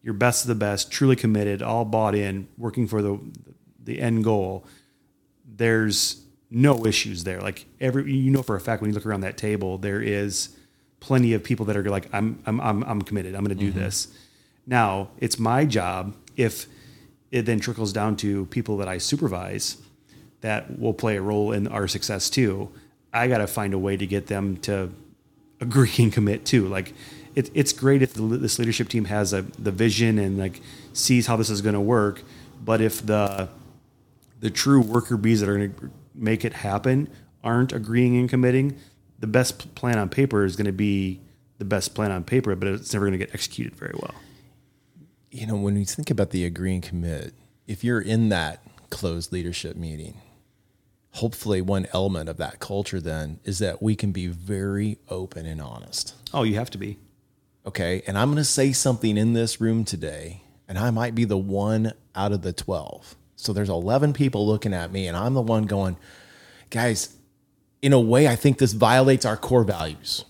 your 0.06 0.14
best 0.14 0.44
of 0.44 0.48
the 0.48 0.54
best, 0.54 0.92
truly 0.92 1.16
committed, 1.16 1.62
all 1.62 1.84
bought 1.84 2.14
in, 2.14 2.46
working 2.56 2.86
for 2.86 3.02
the 3.02 3.18
the 3.82 4.00
end 4.00 4.22
goal, 4.22 4.64
there's 5.44 6.22
no 6.48 6.86
issues 6.86 7.24
there. 7.24 7.40
Like 7.40 7.66
every 7.80 8.12
you 8.12 8.30
know 8.30 8.44
for 8.44 8.54
a 8.54 8.60
fact 8.60 8.80
when 8.80 8.90
you 8.90 8.94
look 8.94 9.04
around 9.04 9.22
that 9.22 9.36
table, 9.36 9.78
there 9.78 10.00
is 10.00 10.56
plenty 11.00 11.32
of 11.32 11.42
people 11.42 11.66
that 11.66 11.76
are 11.76 11.82
like, 11.90 12.08
I'm 12.12 12.40
I'm 12.46 12.60
I'm, 12.60 12.84
I'm 12.84 13.02
committed. 13.02 13.34
I'm 13.34 13.42
going 13.42 13.58
to 13.58 13.60
do 13.60 13.70
mm-hmm. 13.70 13.80
this. 13.80 14.06
Now 14.64 15.08
it's 15.18 15.40
my 15.40 15.64
job 15.64 16.14
if 16.36 16.68
it 17.32 17.42
then 17.42 17.58
trickles 17.58 17.92
down 17.92 18.14
to 18.18 18.46
people 18.46 18.76
that 18.76 18.86
I 18.86 18.98
supervise 18.98 19.76
that 20.40 20.78
will 20.78 20.94
play 20.94 21.16
a 21.16 21.20
role 21.20 21.50
in 21.50 21.66
our 21.66 21.88
success 21.88 22.30
too. 22.30 22.70
I 23.12 23.26
got 23.26 23.38
to 23.38 23.48
find 23.48 23.74
a 23.74 23.78
way 23.78 23.96
to 23.96 24.06
get 24.06 24.28
them 24.28 24.58
to 24.58 24.92
agree 25.60 25.94
and 25.98 26.12
commit 26.12 26.46
too. 26.46 26.68
Like 26.68 26.94
it, 27.36 27.50
it's 27.54 27.72
great 27.72 28.02
if 28.02 28.14
the, 28.14 28.22
this 28.22 28.58
leadership 28.58 28.88
team 28.88 29.04
has 29.04 29.32
a, 29.32 29.42
the 29.42 29.70
vision 29.70 30.18
and 30.18 30.38
like 30.38 30.60
sees 30.94 31.26
how 31.26 31.36
this 31.36 31.50
is 31.50 31.60
going 31.60 31.74
to 31.74 31.80
work. 31.80 32.22
But 32.64 32.80
if 32.80 33.04
the 33.04 33.48
the 34.40 34.50
true 34.50 34.80
worker 34.80 35.16
bees 35.16 35.40
that 35.40 35.48
are 35.48 35.56
going 35.56 35.72
to 35.72 35.90
make 36.14 36.44
it 36.44 36.52
happen 36.54 37.08
aren't 37.44 37.72
agreeing 37.72 38.16
and 38.16 38.28
committing, 38.28 38.76
the 39.18 39.26
best 39.26 39.74
plan 39.74 39.98
on 39.98 40.08
paper 40.08 40.44
is 40.44 40.56
going 40.56 40.66
to 40.66 40.72
be 40.72 41.20
the 41.58 41.64
best 41.64 41.94
plan 41.94 42.10
on 42.10 42.24
paper, 42.24 42.54
but 42.56 42.68
it's 42.68 42.92
never 42.92 43.06
going 43.06 43.18
to 43.18 43.24
get 43.24 43.32
executed 43.34 43.74
very 43.76 43.94
well. 43.94 44.14
You 45.30 45.46
know, 45.46 45.56
when 45.56 45.74
we 45.74 45.84
think 45.84 46.10
about 46.10 46.30
the 46.30 46.44
agree 46.44 46.74
and 46.74 46.82
commit, 46.82 47.34
if 47.66 47.84
you're 47.84 48.00
in 48.00 48.30
that 48.30 48.62
closed 48.90 49.32
leadership 49.32 49.76
meeting, 49.76 50.20
hopefully 51.12 51.60
one 51.62 51.86
element 51.92 52.28
of 52.28 52.36
that 52.38 52.60
culture 52.60 53.00
then 53.00 53.40
is 53.44 53.58
that 53.58 53.82
we 53.82 53.96
can 53.96 54.12
be 54.12 54.26
very 54.26 54.98
open 55.08 55.46
and 55.46 55.60
honest. 55.60 56.14
Oh, 56.34 56.42
you 56.42 56.56
have 56.56 56.70
to 56.70 56.78
be. 56.78 56.98
Okay. 57.66 58.02
And 58.06 58.16
I'm 58.16 58.28
going 58.28 58.36
to 58.38 58.44
say 58.44 58.72
something 58.72 59.16
in 59.16 59.32
this 59.32 59.60
room 59.60 59.84
today, 59.84 60.42
and 60.68 60.78
I 60.78 60.90
might 60.90 61.14
be 61.14 61.24
the 61.24 61.38
one 61.38 61.92
out 62.14 62.32
of 62.32 62.42
the 62.42 62.52
12. 62.52 63.16
So 63.36 63.52
there's 63.52 63.68
11 63.68 64.12
people 64.14 64.46
looking 64.46 64.72
at 64.72 64.92
me, 64.92 65.06
and 65.08 65.16
I'm 65.16 65.34
the 65.34 65.42
one 65.42 65.64
going, 65.64 65.96
guys, 66.70 67.14
in 67.82 67.92
a 67.92 68.00
way, 68.00 68.26
I 68.28 68.36
think 68.36 68.58
this 68.58 68.72
violates 68.72 69.24
our 69.26 69.36
core 69.36 69.64
values. 69.64 70.24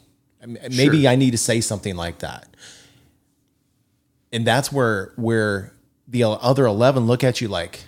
Maybe 0.47 1.03
sure. 1.03 1.11
I 1.11 1.17
need 1.17 1.33
to 1.33 1.39
say 1.39 1.61
something 1.61 1.97
like 1.97 2.19
that. 2.21 2.49
and 4.33 4.47
that's 4.47 4.73
where 4.73 5.13
where 5.17 5.73
the 6.09 6.25
other 6.25 6.67
11 6.67 7.07
look 7.07 7.25
at 7.25 7.41
you 7.41 7.49
like 7.49 7.81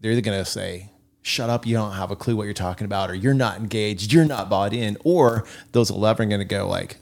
they're 0.00 0.12
either 0.12 0.20
going 0.20 0.38
to 0.38 0.50
say 0.50 0.90
shut 1.22 1.48
up 1.50 1.66
you 1.66 1.74
don't 1.74 1.92
have 1.92 2.10
a 2.10 2.16
clue 2.16 2.36
what 2.36 2.44
you're 2.44 2.52
talking 2.54 2.84
about 2.84 3.10
or 3.10 3.14
you're 3.14 3.34
not 3.34 3.58
engaged 3.58 4.12
you're 4.12 4.24
not 4.24 4.50
bought 4.50 4.72
in 4.74 4.96
or 5.04 5.44
those 5.72 5.90
11 5.90 6.26
are 6.26 6.28
going 6.28 6.40
to 6.40 6.44
go 6.44 6.66
like 6.68 6.96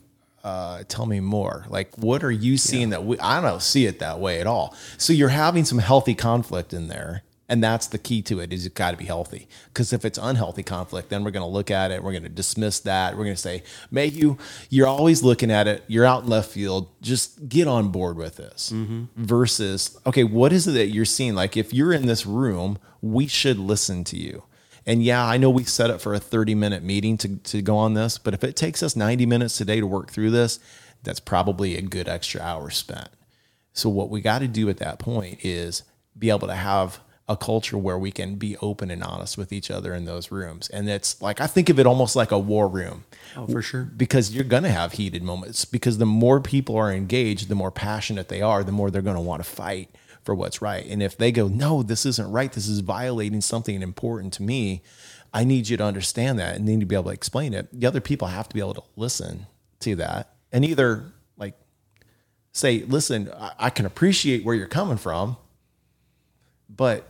uh, 0.44 0.82
tell 0.88 1.06
me 1.06 1.20
more. 1.20 1.64
Like 1.68 1.96
what 1.96 2.24
are 2.24 2.30
you 2.30 2.56
seeing 2.56 2.90
that 2.90 3.04
we 3.04 3.18
i 3.20 3.40
don't 3.40 3.62
see 3.62 3.86
it 3.86 4.00
that 4.00 4.18
way 4.18 4.40
at 4.40 4.46
all. 4.46 4.74
So 4.98 5.12
you're 5.12 5.28
having 5.28 5.64
some 5.64 5.78
healthy 5.78 6.14
conflict 6.14 6.72
in 6.72 6.88
there 6.88 7.22
and 7.48 7.62
that's 7.62 7.86
the 7.88 7.98
key 7.98 8.22
to 8.22 8.40
it 8.40 8.50
is 8.52 8.64
it's 8.64 8.74
got 8.74 8.92
to 8.92 8.96
be 8.96 9.04
healthy. 9.04 9.46
Because 9.68 9.92
if 9.92 10.04
it's 10.04 10.18
unhealthy 10.20 10.62
conflict 10.62 11.10
then 11.10 11.22
we're 11.22 11.30
going 11.30 11.46
to 11.46 11.52
look 11.52 11.70
at 11.70 11.90
it 11.90 12.02
we're 12.02 12.10
going 12.12 12.22
to 12.24 12.28
dismiss 12.28 12.80
that 12.80 13.16
we're 13.16 13.24
going 13.24 13.36
to 13.36 13.40
say 13.40 13.62
mayhew 13.90 14.36
you're 14.68 14.88
always 14.88 15.22
looking 15.22 15.50
at 15.50 15.68
it 15.68 15.84
you're 15.86 16.04
out 16.06 16.24
in 16.24 16.28
left 16.28 16.50
field 16.50 16.88
just 17.00 17.48
get 17.48 17.68
on 17.68 17.90
board 17.90 18.16
with 18.16 18.36
this. 18.36 18.72
Versus 19.16 19.96
okay 20.06 20.24
what 20.24 20.52
is 20.52 20.66
it 20.66 20.72
that 20.72 20.88
you're 20.88 21.04
seeing? 21.04 21.34
Like 21.34 21.56
if 21.56 21.72
you're 21.72 21.92
in 21.92 22.06
this 22.06 22.26
room 22.26 22.78
we 23.00 23.26
should 23.26 23.58
listen 23.58 24.02
to 24.04 24.16
you 24.16 24.42
and 24.86 25.02
yeah 25.02 25.24
i 25.26 25.36
know 25.36 25.50
we 25.50 25.64
set 25.64 25.90
it 25.90 26.00
for 26.00 26.14
a 26.14 26.20
30 26.20 26.54
minute 26.54 26.82
meeting 26.82 27.16
to, 27.18 27.36
to 27.36 27.62
go 27.62 27.76
on 27.76 27.94
this 27.94 28.18
but 28.18 28.34
if 28.34 28.44
it 28.44 28.56
takes 28.56 28.82
us 28.82 28.96
90 28.96 29.26
minutes 29.26 29.56
today 29.56 29.80
to 29.80 29.86
work 29.86 30.10
through 30.10 30.30
this 30.30 30.58
that's 31.02 31.20
probably 31.20 31.76
a 31.76 31.82
good 31.82 32.08
extra 32.08 32.40
hour 32.40 32.70
spent 32.70 33.08
so 33.72 33.88
what 33.88 34.10
we 34.10 34.20
got 34.20 34.40
to 34.40 34.48
do 34.48 34.68
at 34.68 34.78
that 34.78 34.98
point 34.98 35.44
is 35.44 35.82
be 36.18 36.30
able 36.30 36.48
to 36.48 36.54
have 36.54 37.00
a 37.28 37.36
culture 37.36 37.78
where 37.78 37.98
we 37.98 38.10
can 38.10 38.34
be 38.34 38.56
open 38.58 38.90
and 38.90 39.02
honest 39.02 39.38
with 39.38 39.52
each 39.52 39.70
other 39.70 39.94
in 39.94 40.04
those 40.04 40.30
rooms. 40.30 40.68
And 40.68 40.88
it's 40.88 41.20
like 41.22 41.40
I 41.40 41.46
think 41.46 41.68
of 41.68 41.78
it 41.78 41.86
almost 41.86 42.16
like 42.16 42.30
a 42.30 42.38
war 42.38 42.68
room. 42.68 43.04
Oh, 43.36 43.46
for 43.46 43.62
sure. 43.62 43.84
Because 43.84 44.34
you're 44.34 44.44
going 44.44 44.64
to 44.64 44.70
have 44.70 44.92
heated 44.92 45.22
moments 45.22 45.64
because 45.64 45.98
the 45.98 46.06
more 46.06 46.40
people 46.40 46.76
are 46.76 46.92
engaged, 46.92 47.48
the 47.48 47.54
more 47.54 47.70
passionate 47.70 48.28
they 48.28 48.42
are, 48.42 48.64
the 48.64 48.72
more 48.72 48.90
they're 48.90 49.02
going 49.02 49.16
to 49.16 49.22
want 49.22 49.42
to 49.42 49.48
fight 49.48 49.94
for 50.24 50.34
what's 50.34 50.62
right. 50.62 50.86
And 50.86 51.02
if 51.02 51.16
they 51.16 51.32
go, 51.32 51.48
"No, 51.48 51.82
this 51.82 52.06
isn't 52.06 52.30
right. 52.30 52.52
This 52.52 52.68
is 52.68 52.80
violating 52.80 53.40
something 53.40 53.82
important 53.82 54.32
to 54.34 54.42
me." 54.42 54.82
I 55.34 55.44
need 55.44 55.68
you 55.68 55.78
to 55.78 55.84
understand 55.84 56.38
that 56.38 56.56
and 56.56 56.66
need 56.66 56.80
to 56.80 56.86
be 56.86 56.94
able 56.94 57.04
to 57.04 57.10
explain 57.10 57.54
it. 57.54 57.68
The 57.72 57.86
other 57.86 58.00
people 58.00 58.28
have 58.28 58.48
to 58.50 58.54
be 58.54 58.60
able 58.60 58.74
to 58.74 58.82
listen 58.96 59.46
to 59.80 59.96
that 59.96 60.34
and 60.52 60.64
either 60.64 61.12
like 61.36 61.54
say, 62.52 62.84
listen, 62.84 63.30
I, 63.34 63.52
I 63.58 63.70
can 63.70 63.86
appreciate 63.86 64.44
where 64.44 64.54
you're 64.54 64.66
coming 64.66 64.98
from, 64.98 65.38
but 66.68 67.08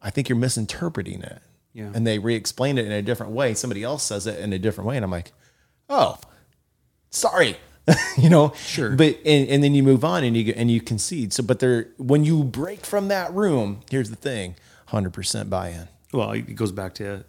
I 0.00 0.10
think 0.10 0.28
you're 0.28 0.38
misinterpreting 0.38 1.22
it. 1.22 1.42
Yeah. 1.72 1.90
And 1.92 2.06
they 2.06 2.18
re-explain 2.18 2.78
it 2.78 2.86
in 2.86 2.92
a 2.92 3.02
different 3.02 3.32
way. 3.32 3.54
Somebody 3.54 3.82
else 3.82 4.02
says 4.04 4.26
it 4.26 4.38
in 4.38 4.52
a 4.52 4.58
different 4.58 4.88
way, 4.88 4.96
and 4.96 5.04
I'm 5.04 5.10
like, 5.10 5.32
oh, 5.90 6.16
sorry. 7.10 7.56
you 8.18 8.28
know, 8.28 8.52
Sure. 8.56 8.90
But 8.90 9.18
and, 9.24 9.48
and 9.48 9.62
then 9.64 9.74
you 9.74 9.82
move 9.82 10.04
on 10.04 10.24
and 10.24 10.36
you 10.36 10.52
and 10.56 10.70
you 10.70 10.80
concede. 10.80 11.32
So, 11.32 11.42
but 11.42 11.60
there, 11.60 11.88
when 11.98 12.24
you 12.24 12.42
break 12.44 12.84
from 12.84 13.08
that 13.08 13.32
room, 13.32 13.80
here's 13.90 14.10
the 14.10 14.16
thing: 14.16 14.56
hundred 14.86 15.12
percent 15.12 15.48
buy-in. 15.50 15.88
Well, 16.12 16.32
it 16.32 16.54
goes 16.56 16.72
back 16.72 16.94
to 16.96 17.24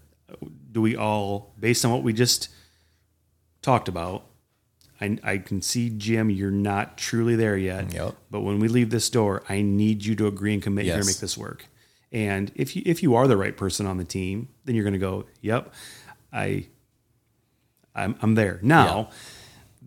do 0.71 0.81
we 0.81 0.95
all, 0.95 1.53
based 1.59 1.83
on 1.85 1.91
what 1.91 2.03
we 2.03 2.13
just 2.13 2.49
talked 3.61 3.87
about, 3.87 4.23
I, 4.99 5.17
I 5.23 5.37
can 5.37 5.61
see, 5.61 5.89
Jim, 5.89 6.29
you're 6.29 6.51
not 6.51 6.97
truly 6.97 7.35
there 7.35 7.55
yet. 7.57 7.93
Yep. 7.93 8.15
But 8.29 8.41
when 8.41 8.59
we 8.59 8.67
leave 8.67 8.89
this 8.89 9.09
door, 9.09 9.43
I 9.49 9.61
need 9.61 10.05
you 10.05 10.15
to 10.15 10.27
agree 10.27 10.53
and 10.53 10.61
commit 10.61 10.85
here 10.85 10.95
Yes. 10.95 11.05
to 11.05 11.09
make 11.09 11.17
this 11.19 11.37
work. 11.37 11.65
And 12.11 12.51
if 12.55 12.75
you 12.75 12.81
if 12.85 13.03
you 13.03 13.15
are 13.15 13.27
the 13.27 13.37
right 13.37 13.55
person 13.55 13.85
on 13.85 13.97
the 13.97 14.05
team, 14.05 14.47
then 14.65 14.75
you're 14.75 14.83
going 14.85 14.93
to 14.93 14.99
go, 14.99 15.25
"Yep, 15.41 15.73
I, 16.31 16.67
I'm 17.93 18.15
I'm 18.21 18.35
there." 18.35 18.59
Now, 18.61 19.09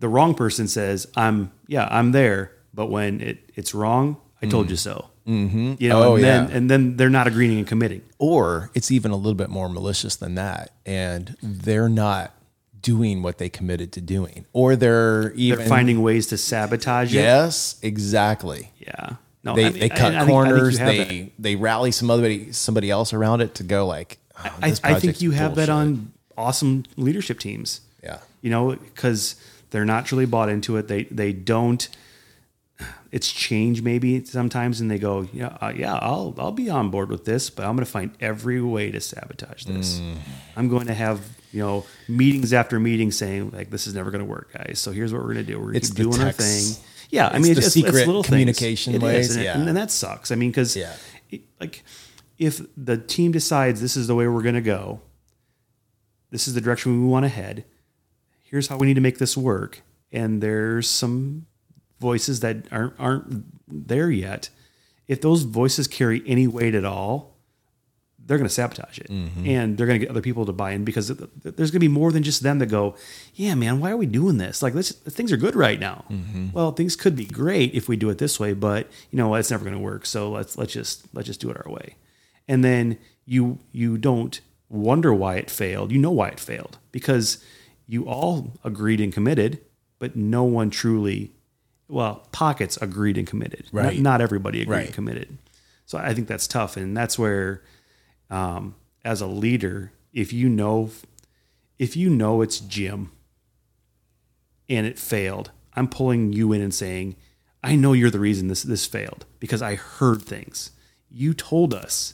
the 0.01 0.09
wrong 0.09 0.35
person 0.35 0.67
says, 0.67 1.07
"I'm 1.15 1.51
yeah, 1.67 1.87
I'm 1.89 2.11
there," 2.11 2.51
but 2.73 2.87
when 2.87 3.21
it 3.21 3.49
it's 3.55 3.73
wrong, 3.73 4.17
I 4.41 4.47
told 4.47 4.69
you 4.69 4.75
so. 4.75 5.07
Mm-hmm. 5.27 5.75
You 5.79 5.89
know, 5.89 6.03
Oh, 6.03 6.15
and 6.15 6.23
then 6.23 6.49
yeah. 6.49 6.57
and 6.57 6.69
then 6.69 6.97
they're 6.97 7.09
not 7.09 7.27
agreeing 7.27 7.59
and 7.59 7.67
committing. 7.67 8.01
Or 8.17 8.69
it's 8.73 8.91
even 8.91 9.11
a 9.11 9.15
little 9.15 9.35
bit 9.35 9.49
more 9.49 9.69
malicious 9.69 10.15
than 10.17 10.35
that, 10.35 10.71
and 10.85 11.35
they're 11.41 11.87
not 11.89 12.33
doing 12.81 13.21
what 13.21 13.37
they 13.37 13.47
committed 13.47 13.91
to 13.93 14.01
doing, 14.01 14.45
or 14.53 14.75
they're 14.75 15.31
even 15.33 15.59
They're 15.59 15.67
finding 15.67 16.01
ways 16.01 16.27
to 16.27 16.37
sabotage 16.37 17.13
it. 17.13 17.19
Yes, 17.19 17.77
exactly. 17.83 18.71
Yeah. 18.79 19.15
No, 19.43 19.55
They 19.55 19.65
I 19.65 19.69
mean, 19.69 19.79
they 19.79 19.89
cut 19.89 19.99
I 19.99 20.01
think- 20.01 20.15
I 20.15 20.19
think 20.19 20.27
you 20.27 20.33
corners. 20.33 20.77
that. 20.79 20.85
they 21.07 21.31
they 21.39 21.55
rally 21.55 21.91
some 21.91 22.09
other 22.09 22.51
somebody 22.53 22.89
else 22.89 23.13
around 23.13 23.41
it 23.41 23.55
to 23.55 23.63
go 23.63 23.85
like. 23.87 24.17
oh, 24.43 24.51
I, 24.61 24.99
think 24.99 25.21
you 25.21 25.31
have 25.31 25.53
that 25.55 25.69
on 25.69 26.11
awesome 26.37 26.83
leadership 26.97 27.37
teams. 27.39 27.81
Yeah. 28.03 28.17
You 28.41 28.49
know, 28.49 28.71
because 28.71 29.35
they're 29.71 29.85
not 29.85 30.05
truly 30.05 30.25
bought 30.25 30.49
into 30.49 30.77
it. 30.77 30.87
They 30.87 31.03
they 31.05 31.33
don't. 31.33 31.87
It's 33.11 33.31
change 33.31 33.81
maybe 33.81 34.23
sometimes, 34.23 34.79
and 34.81 34.89
they 34.89 34.97
go, 34.97 35.27
yeah, 35.33 35.57
uh, 35.61 35.71
yeah, 35.75 35.95
I'll 35.95 36.33
I'll 36.37 36.51
be 36.53 36.69
on 36.69 36.89
board 36.89 37.09
with 37.09 37.25
this, 37.25 37.49
but 37.49 37.63
I'm 37.65 37.75
going 37.75 37.85
to 37.85 37.91
find 37.91 38.11
every 38.19 38.61
way 38.61 38.89
to 38.89 38.99
sabotage 39.01 39.65
this. 39.65 39.99
Mm. 39.99 40.15
I'm 40.55 40.67
going 40.69 40.87
to 40.87 40.93
have 40.93 41.19
you 41.51 41.59
know 41.61 41.85
meetings 42.07 42.53
after 42.53 42.79
meetings 42.79 43.17
saying 43.17 43.51
like 43.51 43.69
this 43.69 43.85
is 43.85 43.93
never 43.93 44.09
going 44.11 44.23
to 44.23 44.29
work, 44.29 44.53
guys. 44.53 44.79
So 44.79 44.91
here's 44.91 45.11
what 45.13 45.21
we're 45.21 45.33
going 45.33 45.45
to 45.45 45.51
do. 45.51 45.57
We're 45.59 45.63
going 45.65 45.73
to 45.73 45.77
It's 45.79 45.89
keep 45.89 45.97
doing 46.09 46.21
our 46.21 46.31
thing. 46.31 46.83
Yeah, 47.09 47.27
I 47.27 47.39
mean, 47.39 47.53
the 47.53 47.59
it's, 47.59 47.73
secret 47.73 47.93
it's 47.95 48.07
little 48.07 48.23
communication 48.23 48.93
things. 48.93 49.03
Ways, 49.03 49.29
is, 49.31 49.35
and, 49.35 49.45
it- 49.45 49.67
and 49.67 49.77
that 49.77 49.91
sucks. 49.91 50.31
I 50.31 50.35
mean, 50.35 50.49
because 50.49 50.75
Yeah. 50.77 50.93
like 51.59 51.83
if 52.39 52.61
the 52.77 52.97
team 52.97 53.31
decides 53.33 53.81
this 53.81 53.97
is 53.97 54.07
the 54.07 54.15
way 54.15 54.27
we're 54.27 54.41
going 54.41 54.55
to 54.55 54.61
go, 54.61 55.01
this 56.31 56.47
is 56.47 56.53
the 56.53 56.61
direction 56.61 57.01
we 57.03 57.07
want 57.07 57.25
to 57.25 57.29
head. 57.29 57.65
Here's 58.51 58.67
how 58.67 58.77
we 58.77 58.85
need 58.85 58.95
to 58.95 59.01
make 59.01 59.17
this 59.17 59.35
work. 59.37 59.81
And 60.11 60.43
there's 60.43 60.87
some 60.87 61.47
voices 61.99 62.41
that 62.41 62.65
aren't 62.71 62.93
aren't 62.99 63.45
there 63.67 64.11
yet. 64.11 64.49
If 65.07 65.21
those 65.21 65.43
voices 65.43 65.87
carry 65.87 66.21
any 66.27 66.47
weight 66.47 66.75
at 66.75 66.83
all, 66.85 67.37
they're 68.25 68.37
going 68.37 68.47
to 68.47 68.53
sabotage 68.53 68.99
it, 68.99 69.09
mm-hmm. 69.09 69.45
and 69.45 69.77
they're 69.77 69.87
going 69.87 69.99
to 69.99 70.05
get 70.05 70.11
other 70.11 70.21
people 70.21 70.45
to 70.45 70.53
buy 70.53 70.71
in 70.71 70.83
because 70.83 71.07
th- 71.07 71.19
th- 71.43 71.55
there's 71.55 71.71
going 71.71 71.79
to 71.79 71.87
be 71.87 71.87
more 71.87 72.11
than 72.11 72.23
just 72.23 72.43
them 72.43 72.59
that 72.59 72.67
go, 72.67 72.95
"Yeah, 73.33 73.55
man, 73.55 73.79
why 73.79 73.91
are 73.91 73.97
we 73.97 74.05
doing 74.05 74.37
this? 74.37 74.61
Like, 74.61 74.73
let's 74.73 74.91
things 74.91 75.31
are 75.31 75.37
good 75.37 75.55
right 75.55 75.79
now. 75.79 76.05
Mm-hmm. 76.09 76.49
Well, 76.51 76.71
things 76.71 76.95
could 76.95 77.15
be 77.15 77.25
great 77.25 77.73
if 77.73 77.87
we 77.87 77.95
do 77.95 78.09
it 78.09 78.17
this 78.17 78.39
way, 78.39 78.53
but 78.53 78.89
you 79.11 79.17
know, 79.17 79.33
it's 79.35 79.51
never 79.51 79.63
going 79.63 79.75
to 79.75 79.83
work. 79.83 80.05
So 80.05 80.29
let's 80.29 80.57
let's 80.57 80.73
just 80.73 81.07
let's 81.13 81.27
just 81.27 81.41
do 81.41 81.49
it 81.49 81.57
our 81.57 81.71
way." 81.71 81.95
And 82.47 82.63
then 82.63 82.97
you 83.25 83.59
you 83.71 83.97
don't 83.97 84.39
wonder 84.69 85.13
why 85.13 85.37
it 85.37 85.49
failed. 85.49 85.91
You 85.91 85.99
know 85.99 86.11
why 86.11 86.29
it 86.29 86.39
failed 86.39 86.77
because 86.91 87.43
you 87.91 88.05
all 88.07 88.53
agreed 88.63 89.01
and 89.01 89.11
committed, 89.11 89.59
but 89.99 90.15
no 90.15 90.43
one 90.45 90.69
truly, 90.69 91.31
well, 91.89 92.25
pockets 92.31 92.77
agreed 92.77 93.17
and 93.17 93.27
committed. 93.27 93.65
Not- 93.73 93.83
Right. 93.83 93.99
Not, 93.99 94.21
everybody 94.21 94.61
agreed 94.61 94.75
Right. 94.75 94.85
and 94.85 94.95
committed. 94.95 95.37
So 95.85 95.97
I 95.97 96.13
think 96.13 96.27
that's 96.29 96.47
tough, 96.47 96.77
and 96.77 96.95
that's 96.95 97.19
where, 97.19 97.61
um, 98.29 98.75
as 99.03 99.19
a 99.19 99.27
leader, 99.27 99.91
if 100.13 100.31
you 100.31 100.47
know, 100.47 100.89
if 101.77 101.97
you 101.97 102.09
know 102.09 102.41
it's 102.41 102.59
Jim, 102.61 103.11
and 104.69 104.87
it 104.87 104.97
failed, 104.97 105.51
I'm 105.73 105.87
pulling 105.89 106.31
you 106.31 106.53
in 106.53 106.61
and 106.61 106.73
saying, 106.73 107.15
I 107.63 107.75
know 107.75 107.91
you're 107.93 108.09
the 108.09 108.19
reason 108.19 108.47
this 108.47 108.63
this 108.63 108.85
failed 108.85 109.25
because 109.39 109.61
I 109.61 109.75
heard 109.75 110.21
things. 110.21 110.71
You 111.09 111.33
told 111.33 111.73
us 111.73 112.13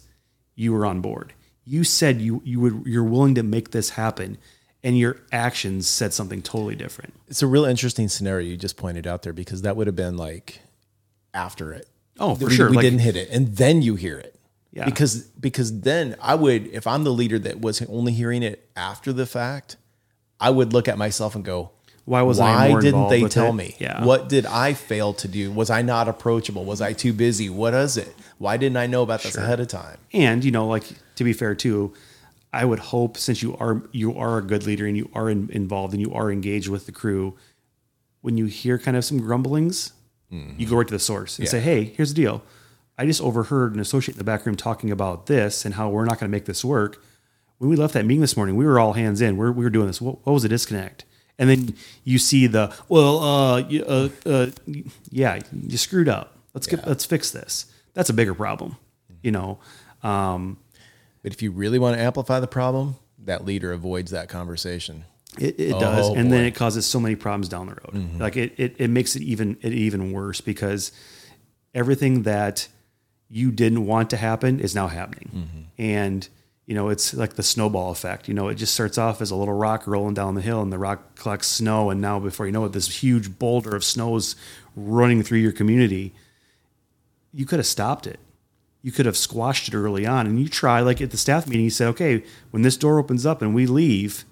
you 0.55 0.73
were 0.73 0.85
on 0.85 1.01
board. 1.01 1.33
You 1.65 1.83
said 1.83 2.19
you 2.21 2.41
you 2.43 2.59
would 2.61 2.83
you're 2.85 3.03
willing 3.03 3.35
to 3.35 3.43
make 3.43 3.71
this 3.71 3.91
happen, 3.91 4.37
and 4.83 4.97
your 4.97 5.17
actions 5.31 5.87
said 5.87 6.13
something 6.13 6.41
totally 6.41 6.75
different. 6.75 7.13
It's 7.27 7.41
a 7.41 7.47
real 7.47 7.65
interesting 7.65 8.07
scenario 8.07 8.47
you 8.47 8.57
just 8.57 8.77
pointed 8.77 9.05
out 9.07 9.23
there 9.23 9.33
because 9.33 9.61
that 9.63 9.75
would 9.75 9.87
have 9.87 9.95
been 9.95 10.17
like 10.17 10.61
after 11.33 11.73
it. 11.73 11.87
Oh, 12.19 12.35
for 12.35 12.45
we, 12.45 12.55
sure. 12.55 12.69
We 12.69 12.77
Like- 12.77 12.83
didn't 12.83 12.99
hit 12.99 13.15
it, 13.15 13.29
and 13.29 13.55
then 13.57 13.81
you 13.81 13.95
hear 13.95 14.17
it. 14.17 14.33
Yeah. 14.73 14.85
Because 14.85 15.21
because 15.39 15.81
then 15.81 16.15
I 16.21 16.35
would, 16.35 16.67
if 16.67 16.85
I'm 16.85 17.03
the 17.03 17.11
leader 17.13 17.39
that 17.39 17.61
was 17.61 17.81
only 17.83 18.11
hearing 18.13 18.43
it 18.43 18.69
after 18.75 19.11
the 19.11 19.25
fact, 19.25 19.75
I 20.39 20.49
would 20.51 20.71
look 20.73 20.87
at 20.87 20.97
myself 20.99 21.33
and 21.35 21.43
go, 21.43 21.71
Why 22.05 22.21
wasn't 22.21 22.49
I 22.49 22.69
Why 22.69 22.79
didn't 22.81 23.09
they 23.09 23.23
tell 23.27 23.49
it?" 23.49 23.53
me? 23.53 23.75
Yeah. 23.79 24.05
What 24.05 24.29
did 24.29 24.45
I 24.45 24.73
fail 24.73 25.13
to 25.13 25.27
do? 25.27 25.51
Was 25.51 25.69
I 25.71 25.81
not 25.81 26.07
approachable? 26.07 26.63
Was 26.63 26.79
I 26.79 26.93
too 26.93 27.11
busy? 27.11 27.49
What 27.49 27.73
is 27.73 27.97
it? 27.97 28.13
Why 28.37 28.57
didn't 28.57 28.77
I 28.77 28.85
know 28.87 29.01
about 29.01 29.23
this 29.23 29.35
ahead 29.35 29.59
of 29.59 29.67
time? 29.67 29.97
And 30.13 30.43
you 30.45 30.51
know, 30.51 30.67
like 30.67 30.83
to 31.15 31.23
be 31.23 31.33
fair 31.33 31.55
too, 31.55 31.93
I 32.57 32.65
would 32.65 32.79
hope 32.79 33.17
since 33.17 33.43
you 33.43 33.55
are 33.57 33.83
you 33.91 34.17
are 34.17 34.39
a 34.39 34.41
good 34.41 34.65
leader 34.65 34.87
and 34.87 34.97
you 34.97 35.09
are 35.13 35.29
in, 35.29 35.47
involved 35.51 35.93
and 35.93 36.01
you 36.01 36.11
are 36.13 36.31
engaged 36.31 36.69
with 36.69 36.87
the 36.87 36.91
crew, 36.91 37.35
when 38.21 38.35
you 38.35 38.47
hear 38.47 38.79
kind 38.79 38.97
of 38.97 39.05
some 39.05 39.19
grumblings, 39.19 39.93
you 40.31 40.65
go 40.67 40.75
right 40.77 40.87
to 40.87 40.93
the 40.93 40.99
source 40.99 41.37
and 41.37 41.45
Yeah. 41.45 41.51
say, 41.51 41.59
"Hey, 41.59 41.83
here's 41.95 42.09
the 42.09 42.15
deal. 42.23 42.41
I 42.97 43.05
just 43.05 43.21
overheard 43.21 43.75
an 43.75 43.79
associate 43.79 44.15
in 44.15 44.17
the 44.17 44.23
back 44.23 44.43
room 44.45 44.55
talking 44.55 44.89
about 44.91 45.27
this 45.27 45.65
and 45.65 45.75
how 45.75 45.87
we're 45.89 46.03
not 46.05 46.19
going 46.19 46.29
to 46.31 46.35
make 46.35 46.45
this 46.45 46.65
work. 46.65 47.01
When 47.59 47.69
we 47.69 47.75
left 47.75 47.93
that 47.93 48.05
meeting 48.07 48.21
this 48.21 48.35
morning, 48.35 48.55
we 48.55 48.65
were 48.65 48.79
all 48.79 48.93
hands 48.93 49.21
in. 49.21 49.37
We're, 49.37 49.51
we 49.51 49.63
were 49.63 49.69
doing 49.69 49.85
this. 49.87 50.01
What, 50.01 50.25
what 50.25 50.33
was 50.33 50.41
the 50.43 50.49
disconnect?" 50.49 51.05
And 51.39 51.47
then 51.51 51.75
you 52.03 52.17
see 52.17 52.47
the 52.47 52.73
well, 52.89 53.19
uh, 53.19 53.61
uh, 53.61 54.09
uh, 54.25 54.47
yeah, 55.11 55.39
you 55.53 55.77
screwed 55.77 56.09
up. 56.09 56.35
Let's 56.55 56.65
get 56.65 56.87
let's 56.87 57.05
fix 57.05 57.29
this. 57.29 57.67
That's 57.93 58.09
a 58.09 58.13
bigger 58.13 58.33
problem, 58.33 58.77
you 59.21 59.31
know. 59.31 59.59
Um, 60.01 60.57
But 61.27 61.33
if 61.33 61.41
you 61.41 61.51
really 61.51 61.77
want 61.77 61.97
to 61.97 62.01
amplify 62.01 62.39
the 62.39 62.47
problem, 62.47 62.95
that 63.25 63.43
leader 63.43 63.73
avoids 63.73 64.11
that 64.11 64.29
conversation. 64.29 65.03
It, 65.37 65.59
it 65.59 65.71
does, 65.71 66.07
Oh, 66.07 66.15
and 66.15 66.31
then 66.31 66.45
it 66.45 66.55
causes 66.55 66.85
so 66.85 67.01
many 67.01 67.17
problems 67.17 67.49
down 67.49 67.65
the 67.65 67.73
road. 67.73 67.91
Mm-hmm. 67.95 68.21
Like 68.21 68.37
it, 68.37 68.53
it, 68.55 68.75
it 68.77 68.89
makes 68.89 69.13
it 69.17 69.23
even 69.23 69.57
it 69.61 69.73
even 69.73 70.13
worse 70.13 70.39
because 70.39 70.93
everything 71.75 72.21
that 72.21 72.69
you 73.27 73.51
didn't 73.51 73.85
want 73.85 74.09
to 74.11 74.15
happen 74.15 74.61
is 74.61 74.73
now 74.73 74.87
happening. 74.87 75.29
Mm-hmm. 75.35 75.81
And, 75.81 76.29
you 76.65 76.75
know, 76.75 76.87
it's 76.87 77.13
like 77.13 77.33
the 77.33 77.43
snowball 77.43 77.91
effect. 77.91 78.29
You 78.29 78.33
know, 78.33 78.47
it 78.47 78.55
just 78.55 78.73
starts 78.73 78.97
off 78.97 79.21
as 79.21 79.29
a 79.29 79.35
little 79.35 79.53
rock 79.53 79.85
rolling 79.85 80.13
down 80.13 80.33
the 80.35 80.41
hill 80.41 80.61
and 80.61 80.71
the 80.71 80.77
rock 80.77 81.15
collects 81.15 81.47
snow. 81.47 81.89
And 81.89 81.99
now, 81.99 82.21
before 82.21 82.45
you 82.45 82.53
know 82.53 82.63
it, 82.63 82.71
this 82.71 83.03
huge 83.03 83.37
boulder 83.37 83.75
of 83.75 83.83
snow 83.83 84.15
is 84.15 84.37
running 84.77 85.23
through 85.23 85.39
your 85.39 85.51
community. 85.51 86.13
You 87.33 87.45
could 87.45 87.59
have 87.59 87.67
stopped 87.67 88.07
it. 88.07 88.21
You 88.81 88.91
could 88.91 89.05
have 89.05 89.17
squashed 89.17 89.67
it 89.67 89.75
early 89.75 90.05
on. 90.05 90.27
And 90.27 90.39
you 90.39 90.47
try, 90.47 90.81
like 90.81 91.01
at 91.01 91.11
the 91.11 91.17
staff 91.17 91.47
meeting, 91.47 91.65
you 91.65 91.69
say, 91.69 91.85
okay, 91.87 92.23
when 92.51 92.61
this 92.61 92.77
door 92.77 92.99
opens 92.99 93.25
up 93.25 93.41
and 93.41 93.53
we 93.53 93.65
leave, 93.65 94.23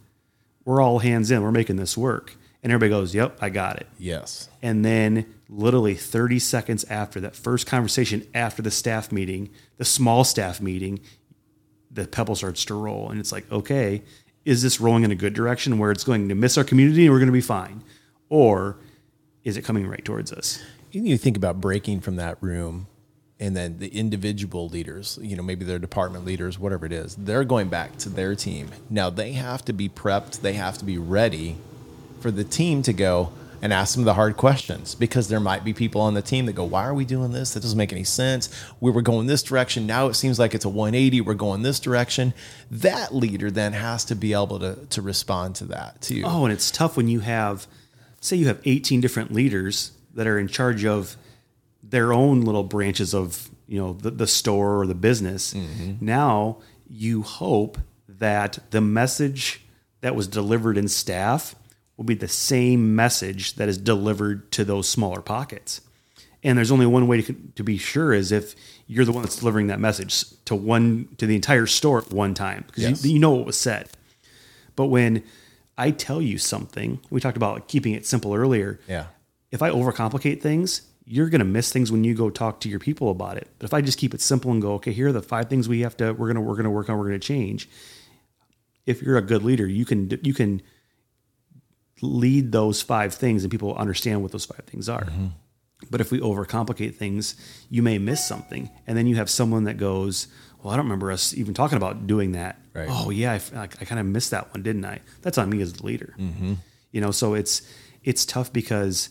we're 0.64 0.82
all 0.82 1.00
hands 1.00 1.32
in, 1.32 1.42
we're 1.42 1.52
making 1.52 1.76
this 1.76 1.98
work. 1.98 2.36
And 2.64 2.72
everybody 2.72 2.90
goes, 2.90 3.14
yep, 3.14 3.38
I 3.42 3.50
got 3.50 3.78
it. 3.78 3.88
Yes. 4.00 4.50
And 4.62 4.84
then, 4.84 5.26
literally 5.50 5.96
30 5.96 6.40
seconds 6.40 6.84
after 6.86 7.20
that 7.22 7.36
first 7.36 7.68
conversation, 7.68 8.28
after 8.34 8.62
the 8.62 8.72
staff 8.72 9.12
meeting, 9.12 9.50
the 9.78 9.86
small 9.86 10.24
staff 10.24 10.62
meeting, 10.62 11.00
the 11.92 12.08
pebble 12.08 12.36
starts 12.36 12.66
to 12.66 12.74
roll. 12.74 13.10
And 13.10 13.20
it's 13.20 13.32
like, 13.32 13.50
okay, 13.52 14.02
is 14.44 14.62
this 14.62 14.80
rolling 14.80 15.04
in 15.04 15.12
a 15.12 15.16
good 15.16 15.34
direction 15.34 15.78
where 15.78 15.92
it's 15.92 16.04
going 16.04 16.30
to 16.30 16.36
miss 16.36 16.58
our 16.58 16.64
community 16.64 17.06
and 17.06 17.14
we're 17.14 17.20
going 17.20 17.28
to 17.28 17.34
be 17.34 17.42
fine? 17.42 17.84
Or 18.30 18.78
is 19.44 19.58
it 19.58 19.64
coming 19.64 19.88
right 19.88 20.04
towards 20.04 20.32
us? 20.32 20.64
You 20.92 21.18
think 21.18 21.38
about 21.38 21.60
breaking 21.60 22.02
from 22.02 22.16
that 22.16 22.38
room 22.42 22.88
and 23.40 23.56
then 23.56 23.80
the 23.80 23.90
individual 23.90 24.70
leaders, 24.70 25.20
you 25.22 25.36
know, 25.36 25.44
maybe 25.44 25.66
their 25.66 25.80
department 25.80 26.26
leaders, 26.26 26.58
whatever 26.58 26.86
it 26.86 26.94
is, 26.94 27.16
they're 27.16 27.44
going 27.44 27.68
back 27.68 27.98
to 27.98 28.10
their 28.10 28.36
team. 28.36 28.70
Now 28.90 29.10
they 29.10 29.34
have 29.34 29.66
to 29.66 29.74
be 29.74 29.90
prepped, 29.90 30.42
they 30.42 30.54
have 30.54 30.78
to 30.78 30.86
be 30.86 30.98
ready 30.98 31.58
for 32.22 32.32
the 32.32 32.44
team 32.44 32.82
to 32.84 32.94
go 32.94 33.32
and 33.62 33.74
ask 33.74 33.96
them 33.96 34.04
the 34.04 34.14
hard 34.14 34.38
questions 34.38 34.96
because 34.96 35.28
there 35.28 35.40
might 35.40 35.64
be 35.64 35.74
people 35.74 36.00
on 36.02 36.14
the 36.14 36.22
team 36.22 36.46
that 36.46 36.54
go, 36.54 36.64
Why 36.64 36.86
are 36.86 36.94
we 36.94 37.04
doing 37.04 37.32
this? 37.32 37.54
That 37.54 37.62
doesn't 37.62 37.78
make 37.78 37.92
any 37.92 38.04
sense. 38.04 38.50
We 38.80 38.92
were 38.92 39.02
going 39.02 39.28
this 39.28 39.44
direction. 39.44 39.88
Now 39.88 40.08
it 40.08 40.14
seems 40.14 40.40
like 40.40 40.54
it's 40.54 40.66
a 40.66 40.70
180. 40.70 41.22
We're 41.22 41.34
going 41.34 41.62
this 41.62 41.80
direction. 41.80 42.34
That 42.70 43.14
leader 43.14 43.52
then 43.52 43.74
has 43.74 44.06
to 44.06 44.16
be 44.16 44.34
able 44.34 44.60
to, 44.60 44.76
to 44.92 45.02
respond 45.02 45.56
to 45.56 45.66
that 45.66 46.02
too. 46.02 46.24
Oh, 46.26 46.46
and 46.46 46.54
it's 46.54 46.72
tough 46.72 46.96
when 46.96 47.08
you 47.08 47.22
have, 47.22 47.68
say, 48.22 48.38
you 48.38 48.48
have 48.48 48.62
18 48.64 49.02
different 49.02 49.34
leaders 49.34 49.92
that 50.14 50.28
are 50.28 50.40
in 50.40 50.48
charge 50.48 50.86
of 50.86 51.18
their 51.96 52.12
own 52.12 52.42
little 52.42 52.64
branches 52.64 53.16
of, 53.16 53.50
you 53.68 53.80
know, 53.80 53.94
the, 53.94 54.12
the 54.12 54.28
store 54.28 54.82
or 54.82 54.86
the 54.86 54.94
business. 54.94 55.54
Mm-hmm. 55.54 56.06
Now 56.06 56.58
you 56.90 57.22
hope 57.22 57.78
that 58.10 58.60
the 58.72 58.82
message 58.82 59.62
that 60.02 60.14
was 60.14 60.28
delivered 60.28 60.78
in 60.78 60.90
staff 60.90 61.56
will 61.96 62.04
be 62.04 62.14
the 62.16 62.28
same 62.28 62.96
message 62.98 63.54
that 63.56 63.70
is 63.70 63.78
delivered 63.78 64.52
to 64.52 64.66
those 64.66 64.90
smaller 64.90 65.22
pockets. 65.22 65.80
And 66.44 66.58
there's 66.58 66.70
only 66.72 66.86
one 66.86 67.08
way 67.08 67.22
to, 67.22 67.34
to 67.56 67.64
be 67.64 67.78
sure 67.78 68.14
is 68.14 68.32
if 68.34 68.56
you're 68.88 69.06
the 69.06 69.14
one 69.14 69.24
that's 69.24 69.38
delivering 69.38 69.68
that 69.68 69.80
message 69.80 70.26
to 70.46 70.54
one 70.54 71.08
to 71.18 71.26
the 71.26 71.36
entire 71.36 71.66
store 71.66 72.00
at 72.00 72.12
one 72.12 72.34
time 72.34 72.66
because 72.68 72.84
Yes. 72.84 73.06
you, 73.06 73.14
you 73.14 73.20
know 73.20 73.32
what 73.32 73.46
was 73.46 73.58
said. 73.58 73.88
But 74.76 74.88
when 74.88 75.24
I 75.78 75.92
tell 75.92 76.22
you 76.22 76.38
something, 76.38 77.00
we 77.10 77.22
talked 77.22 77.38
about 77.38 77.70
keeping 77.70 77.94
it 77.94 78.06
simple 78.06 78.36
earlier. 78.36 78.82
Yeah. 78.88 79.06
If 79.52 79.62
I 79.64 79.70
overcomplicate 79.70 80.42
things, 80.42 80.82
you're 81.06 81.30
going 81.30 81.40
to 81.40 81.46
miss 81.46 81.72
things 81.72 81.92
when 81.92 82.04
you 82.04 82.16
go 82.16 82.30
talk 82.30 82.60
to 82.62 82.70
your 82.70 82.80
people 82.80 83.12
about 83.12 83.38
it. 83.38 83.48
But 83.60 83.66
if 83.66 83.74
I 83.74 83.82
just 83.82 84.00
keep 84.00 84.14
it 84.14 84.22
simple 84.22 84.52
and 84.52 84.62
go, 84.62 84.74
okay, 84.74 84.92
here 84.92 85.08
are 85.10 85.12
the 85.12 85.22
five 85.22 85.50
things 85.50 85.70
we 85.70 85.82
have 85.82 85.96
to 85.98 86.14
we're 86.14 86.28
going 86.28 86.36
to 86.36 86.42
we're 86.42 86.56
going 86.56 86.66
to 86.66 86.72
work 86.72 86.90
on, 86.90 86.98
we're 86.98 87.08
going 87.08 87.20
to 87.20 87.28
change. 87.28 87.70
If 88.86 89.02
you're 89.02 89.18
a 89.18 89.22
good 89.22 89.44
leader, 89.44 89.68
you 89.68 89.86
can 89.86 90.20
you 90.24 90.34
can 90.34 90.62
lead 92.02 92.52
those 92.52 92.82
five 92.82 93.14
things 93.14 93.44
and 93.44 93.52
people 93.52 93.76
understand 93.76 94.22
what 94.22 94.32
those 94.32 94.46
five 94.46 94.66
things 94.66 94.90
are. 94.90 95.06
Mm-hmm. 95.06 95.28
But 95.90 96.02
if 96.02 96.12
we 96.12 96.20
overcomplicate 96.20 96.96
things, 96.96 97.36
you 97.70 97.84
may 97.84 97.98
miss 97.98 98.26
something. 98.26 98.70
And 98.88 98.98
then 98.98 99.08
you 99.08 99.16
have 99.18 99.30
someone 99.30 99.66
that 99.66 99.78
goes, 99.78 100.28
Well, 100.62 100.74
I 100.74 100.78
don't 100.78 100.86
remember 100.86 101.12
us 101.12 101.34
even 101.34 101.54
talking 101.54 101.78
about 101.78 102.08
doing 102.08 102.32
that. 102.34 102.60
Right. 102.74 102.88
Oh, 102.90 103.10
yeah, 103.10 103.40
I 103.56 103.68
kind 103.68 104.00
of 104.00 104.06
missed 104.06 104.32
that 104.32 104.54
one, 104.54 104.64
didn't 104.64 104.86
I? 104.86 105.02
That's 105.22 105.38
on 105.38 105.50
me 105.50 105.62
as 105.62 105.74
the 105.74 105.86
leader. 105.86 106.16
Mm-hmm. 106.18 106.56
You 106.92 107.02
know, 107.02 107.12
so 107.12 107.34
it's 107.34 107.62
it's 108.04 108.26
tough 108.26 108.52
because, 108.54 109.10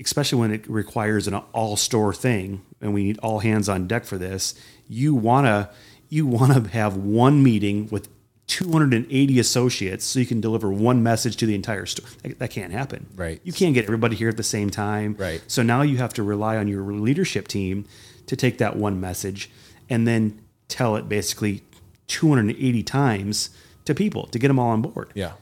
especially 0.00 0.38
when 0.38 0.52
it 0.52 0.68
requires 0.68 1.26
an 1.26 1.34
all 1.34 1.76
store 1.76 2.14
thing 2.14 2.62
and 2.80 2.94
we 2.94 3.04
need 3.04 3.18
all 3.18 3.40
hands 3.40 3.68
on 3.68 3.86
deck 3.86 4.04
for 4.04 4.18
this, 4.18 4.54
you 4.88 5.14
wanna 5.14 5.70
you 6.08 6.26
wanna 6.26 6.68
have 6.68 6.96
one 6.96 7.42
meeting 7.42 7.88
with 7.90 8.08
280 8.48 9.38
associates 9.38 10.06
so 10.06 10.18
you 10.18 10.26
can 10.26 10.40
deliver 10.40 10.72
one 10.72 11.02
message 11.02 11.36
to 11.36 11.46
the 11.46 11.54
entire 11.54 11.84
store. 11.84 12.08
That, 12.22 12.38
that 12.38 12.50
can't 12.50 12.72
happen. 12.72 13.06
Right. 13.14 13.40
You 13.44 13.52
can't 13.52 13.74
get 13.74 13.84
everybody 13.84 14.16
here 14.16 14.30
at 14.30 14.38
the 14.38 14.42
same 14.42 14.70
time. 14.70 15.16
Right. 15.18 15.42
So 15.46 15.62
now 15.62 15.82
you 15.82 15.98
have 15.98 16.14
to 16.14 16.22
rely 16.22 16.56
on 16.56 16.66
your 16.66 16.82
leadership 16.82 17.46
team 17.46 17.84
to 18.26 18.36
take 18.36 18.58
that 18.58 18.76
one 18.76 19.00
message 19.00 19.50
and 19.90 20.08
then 20.08 20.40
tell 20.68 20.96
it 20.96 21.08
basically 21.08 21.62
280 22.08 22.82
times 22.82 23.50
to 23.84 23.94
people 23.94 24.26
to 24.28 24.38
get 24.38 24.48
them 24.48 24.58
all 24.58 24.70
on 24.70 24.82
board. 24.82 25.10
Yeah. 25.14 25.32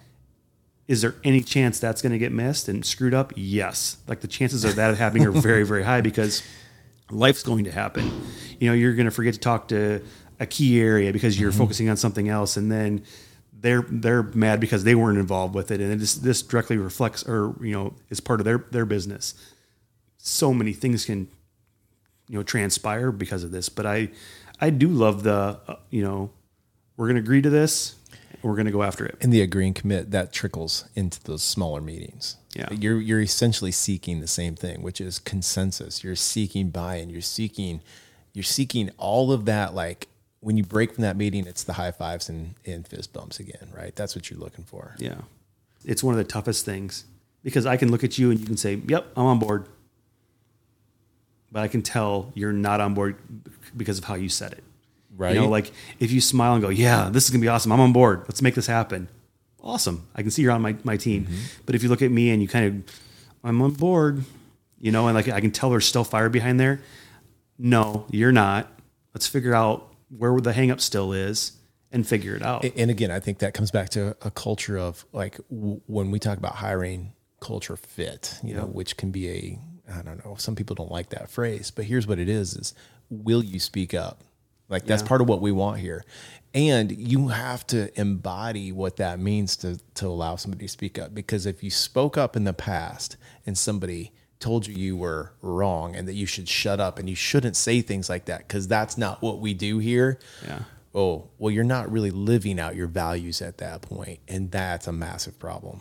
Is 0.89 1.03
there 1.03 1.17
any 1.25 1.41
chance 1.41 1.81
that's 1.81 2.01
going 2.01 2.13
to 2.13 2.19
get 2.19 2.33
missed 2.33 2.69
and 2.69 2.85
screwed 2.85 3.15
up? 3.15 3.33
Yes. 3.35 3.97
Like 4.07 4.21
the 4.21 4.29
chances 4.29 4.65
of 4.65 4.77
that 4.77 4.97
happening 4.97 5.27
are 5.27 5.33
very, 5.33 5.65
very 5.65 5.83
high 5.83 6.01
because 6.01 6.43
life's 7.11 7.43
going 7.43 7.65
to 7.65 7.73
happen. 7.73 8.11
You 8.61 8.69
know, 8.69 8.75
you're 8.75 8.95
going 8.95 9.07
to 9.07 9.11
forget 9.11 9.35
to 9.35 9.41
talk 9.41 9.69
to 9.69 10.03
a 10.39 10.47
key 10.47 10.81
area 10.81 11.13
because 11.13 11.41
you're 11.41 11.53
focusing 11.53 11.89
on 11.89 11.97
something 11.97 12.29
else, 12.29 12.57
and 12.57 12.71
then 12.71 13.03
they're 13.53 13.85
they're 13.89 14.23
mad 14.23 14.61
because 14.61 14.85
they 14.85 14.95
weren't 14.95 15.19
involved 15.19 15.55
with 15.55 15.71
it, 15.71 15.81
and 15.81 15.93
it 15.93 15.97
just, 15.97 16.23
this 16.23 16.43
directly 16.43 16.77
reflects 16.77 17.27
or 17.27 17.55
you 17.61 17.73
know 17.73 17.95
is 18.11 18.21
part 18.21 18.41
of 18.41 18.45
their 18.45 18.65
their 18.71 18.85
business. 18.85 19.35
So 20.19 20.53
many 20.53 20.73
things 20.73 21.05
can 21.05 21.29
you 22.29 22.39
know 22.39 22.43
transpire 22.43 23.11
because 23.11 23.45
of 23.45 23.51
this, 23.51 23.69
but 23.69 23.87
I 23.87 24.11
I 24.61 24.71
do 24.71 24.89
love 24.89 25.23
the 25.23 25.59
uh, 25.67 25.77
you 25.91 26.03
know 26.03 26.31
we're 26.97 27.07
going 27.07 27.17
to 27.17 27.23
agree 27.23 27.43
to 27.43 27.51
this, 27.51 27.95
we're 28.47 28.55
going 28.55 28.67
to 28.67 28.73
go 28.73 28.83
after 28.83 29.05
it. 29.05 29.17
and 29.21 29.33
the 29.33 29.41
agree 29.43 29.67
and 29.67 29.75
commit 29.75 30.11
that 30.13 30.33
trickles 30.33 30.89
into 30.95 31.23
those 31.25 31.43
smaller 31.43 31.81
meetings. 31.81 32.37
Yeah. 32.55 32.69
You're 32.71 33.01
you're 33.01 33.21
essentially 33.21 33.73
seeking 33.73 34.21
the 34.21 34.27
same 34.27 34.55
thing, 34.57 34.83
which 34.83 35.01
is 35.01 35.19
consensus. 35.19 36.03
You're 36.03 36.17
seeking 36.17 36.71
buy-in. 36.71 37.11
You're 37.11 37.21
seeking 37.21 37.81
you're 38.33 38.43
seeking 38.43 38.91
all 38.99 39.33
of 39.33 39.45
that 39.47 39.75
like 39.75 40.09
when 40.41 40.57
you 40.57 40.63
break 40.63 40.95
from 40.95 41.03
that 41.03 41.17
meeting, 41.17 41.47
it's 41.47 41.65
the 41.65 41.73
high 41.73 41.91
fives 41.91 42.29
and, 42.29 42.55
and 42.65 42.87
fist 42.87 43.13
bumps 43.13 43.41
again, 43.41 43.69
right? 43.75 43.97
That's 43.97 44.15
what 44.15 44.31
you're 44.31 44.39
looking 44.39 44.65
for. 44.65 44.95
Yeah. 44.99 45.23
It's 45.85 46.05
one 46.05 46.15
of 46.15 46.19
the 46.19 46.25
toughest 46.25 46.65
things 46.65 47.05
because 47.43 47.67
I 47.67 47.77
can 47.77 47.91
look 47.91 48.05
at 48.05 48.17
you 48.19 48.31
and 48.31 48.39
you 48.39 48.47
can 48.47 48.57
say, 48.57 48.81
"Yep, 48.87 49.13
I'm 49.17 49.27
on 49.27 49.39
board." 49.39 49.69
But 51.53 51.63
I 51.63 51.69
can 51.69 51.83
tell 51.83 52.33
you're 52.35 52.53
not 52.53 52.81
on 52.81 52.95
board 52.95 53.17
because 53.77 53.99
of 53.99 54.05
how 54.05 54.15
you 54.15 54.29
said 54.29 54.53
it. 54.53 54.65
Right. 55.15 55.35
You 55.35 55.43
know, 55.43 55.49
like 55.49 55.73
if 55.99 56.11
you 56.11 56.21
smile 56.21 56.55
and 56.55 56.63
go, 56.63 56.69
"Yeah, 56.69 57.09
this 57.11 57.25
is 57.25 57.31
going 57.31 57.41
to 57.41 57.45
be 57.45 57.49
awesome. 57.49 57.73
I'm 57.73 57.81
on 57.81 57.93
board. 57.93 58.23
Let's 58.29 58.43
make 58.43 58.55
this 58.55 58.67
happen." 58.67 59.09
Awesome. 59.63 60.07
I 60.15 60.23
can 60.23 60.31
see 60.31 60.43
you're 60.43 60.53
on 60.53 60.63
my 60.63 60.77
my 60.85 60.97
team. 60.97 61.25
Mm-hmm. 61.25 61.35
But 61.65 61.75
if 61.75 61.83
you 61.83 61.89
look 61.89 62.03
at 62.03 62.11
me 62.11 62.31
and 62.31 62.43
you 62.43 62.49
kind 62.49 62.67
of 62.67 62.95
I'm 63.43 63.61
on 63.63 63.73
board, 63.73 64.25
you 64.79 64.93
know, 64.93 65.07
and 65.07 65.15
like 65.15 65.29
I 65.29 65.41
can 65.41 65.51
tell 65.51 65.71
there's 65.71 65.87
still 65.87 66.05
fire 66.05 66.29
behind 66.29 66.61
there. 66.61 66.81
No, 67.59 68.07
you're 68.11 68.33
not. 68.33 68.71
Let's 69.15 69.27
figure 69.27 69.55
out 69.55 69.89
where 70.11 70.39
the 70.41 70.53
hang 70.53 70.71
up 70.71 70.81
still 70.81 71.13
is 71.13 71.53
and 71.91 72.07
figure 72.07 72.35
it 72.37 72.43
out. 72.43 72.65
and 72.77 72.91
again, 72.91 73.11
I 73.11 73.21
think 73.21 73.39
that 73.39 73.55
comes 73.55 73.71
back 73.71 73.89
to 73.91 74.17
a 74.23 74.31
culture 74.31 74.79
of 74.79 75.05
like 75.13 75.39
w- 75.51 75.81
when 75.87 76.11
we 76.11 76.19
talk 76.19 76.37
about 76.39 76.57
hiring 76.57 77.13
culture 77.41 77.77
fit, 77.77 78.39
you 78.43 78.55
know, 78.55 78.67
which 78.67 78.97
can 78.97 79.11
be 79.11 79.29
a 79.31 79.59
I 79.93 80.03
don't 80.03 80.25
know. 80.25 80.35
Some 80.37 80.57
people 80.57 80.75
don't 80.75 80.91
like 80.91 81.11
that 81.11 81.31
phrase, 81.31 81.71
but 81.71 81.85
here's 81.87 82.07
what 82.07 82.19
it 82.19 82.29
is: 82.29 82.55
is 82.55 82.75
will 83.09 83.43
you 83.43 83.59
speak 83.59 83.95
up? 83.95 84.23
Like 84.69 84.85
that's 84.87 85.03
Yeah. 85.03 85.09
part 85.09 85.21
of 85.21 85.29
what 85.29 85.41
we 85.41 85.53
want 85.53 85.79
here, 85.81 86.05
and 86.55 86.91
you 86.91 87.29
have 87.29 87.67
to 87.69 87.99
embody 88.01 88.73
what 88.73 88.97
that 88.97 89.21
means 89.21 89.57
to 89.59 89.79
to 89.95 90.07
allow 90.09 90.37
somebody 90.37 90.65
to 90.67 90.69
speak 90.69 90.99
up. 90.99 91.15
Because 91.15 91.47
if 91.47 91.63
you 91.63 91.71
spoke 91.71 92.17
up 92.19 92.35
in 92.37 92.45
the 92.45 92.53
past 92.53 93.17
and 93.47 93.57
somebody 93.57 94.13
told 94.39 94.67
you 94.67 94.75
you 94.75 94.97
were 94.97 95.33
wrong 95.41 95.97
and 95.97 96.07
that 96.07 96.13
you 96.15 96.27
should 96.27 96.49
shut 96.49 96.79
up 96.79 96.99
and 96.99 97.09
you 97.09 97.15
shouldn't 97.17 97.57
say 97.57 97.81
things 97.81 98.09
like 98.11 98.27
that 98.27 98.39
because 98.47 98.69
that's 98.69 98.99
not 98.99 99.23
what 99.23 99.41
we 99.41 99.55
do 99.55 99.79
here 99.79 100.19
Yeah. 100.47 100.59
oh, 100.95 101.29
well, 101.39 101.51
you're 101.51 101.65
not 101.65 101.91
really 101.91 102.11
living 102.11 102.59
out 102.61 102.75
your 102.77 102.87
values 102.87 103.41
at 103.41 103.59
that 103.59 103.81
point, 103.83 104.19
and 104.29 104.51
that's 104.51 104.87
a 104.87 104.93
massive 104.93 105.39
problem. 105.39 105.81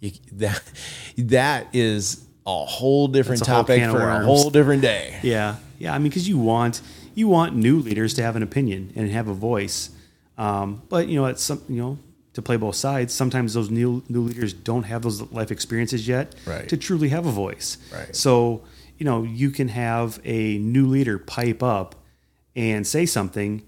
You, 0.00 0.12
that 0.32 0.62
that 1.18 1.66
is 1.72 2.24
a 2.46 2.64
whole 2.64 3.06
different 3.08 3.42
a 3.42 3.44
topic 3.44 3.82
of 3.82 3.90
for 3.92 4.08
a 4.08 4.24
whole 4.24 4.48
different 4.50 4.80
day. 4.82 5.18
Yeah, 5.22 5.56
yeah. 5.78 5.92
I 5.94 5.98
mean, 5.98 6.08
because 6.08 6.28
you 6.28 6.38
want 6.38 6.80
you 7.18 7.26
want 7.28 7.50
new 7.56 7.76
leaders 7.88 8.14
to 8.14 8.22
have 8.22 8.36
an 8.36 8.42
opinion 8.42 8.92
and 8.96 9.10
have 9.10 9.28
a 9.28 9.34
voice, 9.50 9.90
um, 10.36 10.82
but 10.88 11.08
you 11.08 11.16
know, 11.18 11.26
it's 11.32 11.42
some 11.42 11.60
you 11.68 11.80
know 11.82 11.98
to 12.34 12.40
play 12.42 12.56
both 12.56 12.76
sides. 12.76 13.12
Sometimes 13.22 13.54
those 13.54 13.70
new 13.70 14.02
new 14.08 14.22
leaders 14.30 14.52
don't 14.70 14.84
have 14.92 15.00
those 15.02 15.18
life 15.38 15.50
experiences 15.50 16.06
yet 16.06 16.26
Right. 16.46 16.68
to 16.68 16.76
truly 16.76 17.08
have 17.16 17.26
a 17.26 17.32
voice. 17.32 17.78
Right. 17.92 18.14
So 18.14 18.62
you 18.98 19.04
know, 19.08 19.22
you 19.22 19.50
can 19.50 19.68
have 19.68 20.20
a 20.24 20.58
new 20.58 20.86
leader 20.86 21.18
pipe 21.18 21.62
up 21.62 21.94
and 22.56 22.86
say 22.86 23.06
something, 23.06 23.62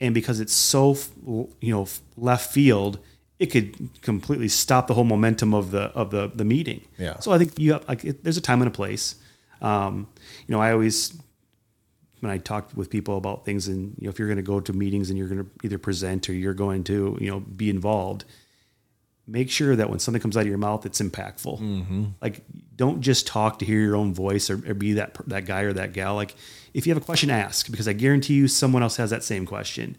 and 0.00 0.14
because 0.14 0.40
it's 0.40 0.52
so 0.72 0.96
you 1.60 1.72
know 1.74 1.86
left 2.16 2.52
field. 2.52 2.98
It 3.38 3.52
could 3.52 3.70
completely 4.02 4.48
stop 4.48 4.88
the 4.88 4.94
whole 4.94 5.04
momentum 5.04 5.54
of 5.54 5.70
the 5.70 5.82
of 5.94 6.10
the 6.10 6.28
the 6.34 6.44
meeting. 6.44 6.80
Yeah. 6.98 7.20
So 7.20 7.30
I 7.30 7.38
think 7.38 7.56
you 7.56 7.74
have, 7.74 7.88
like 7.88 8.04
it, 8.04 8.24
there's 8.24 8.36
a 8.36 8.40
time 8.40 8.60
and 8.62 8.66
a 8.68 8.72
place. 8.74 9.14
Um, 9.62 10.08
you 10.48 10.52
know, 10.52 10.60
I 10.60 10.72
always 10.72 11.12
when 12.20 12.30
I 12.30 12.38
talk 12.38 12.70
with 12.74 12.90
people 12.90 13.16
about 13.16 13.44
things, 13.44 13.68
and 13.68 13.94
you 13.98 14.04
know, 14.04 14.10
if 14.10 14.18
you're 14.18 14.28
going 14.28 14.36
to 14.36 14.42
go 14.42 14.60
to 14.60 14.72
meetings 14.72 15.10
and 15.10 15.18
you're 15.18 15.28
going 15.28 15.44
to 15.44 15.50
either 15.64 15.78
present 15.78 16.28
or 16.28 16.32
you're 16.32 16.54
going 16.54 16.84
to 16.84 17.16
you 17.20 17.30
know 17.30 17.40
be 17.40 17.70
involved, 17.70 18.24
make 19.28 19.50
sure 19.50 19.76
that 19.76 19.90
when 19.90 19.98
something 19.98 20.20
comes 20.20 20.36
out 20.36 20.40
of 20.40 20.46
your 20.48 20.58
mouth, 20.58 20.86
it's 20.86 21.00
impactful. 21.00 21.60
Mm-hmm. 21.60 22.04
Like, 22.20 22.42
don't 22.74 23.02
just 23.02 23.26
talk 23.26 23.58
to 23.58 23.64
hear 23.64 23.80
your 23.80 23.94
own 23.94 24.14
voice 24.14 24.48
or, 24.50 24.54
or 24.68 24.74
be 24.74 24.94
that 24.94 25.16
that 25.28 25.44
guy 25.44 25.62
or 25.62 25.72
that 25.74 25.92
gal. 25.92 26.14
Like, 26.14 26.34
if 26.74 26.86
you 26.86 26.94
have 26.94 27.02
a 27.02 27.04
question, 27.04 27.30
ask 27.30 27.70
because 27.70 27.86
I 27.86 27.92
guarantee 27.92 28.34
you 28.34 28.48
someone 28.48 28.82
else 28.82 28.96
has 28.96 29.10
that 29.10 29.22
same 29.22 29.46
question. 29.46 29.96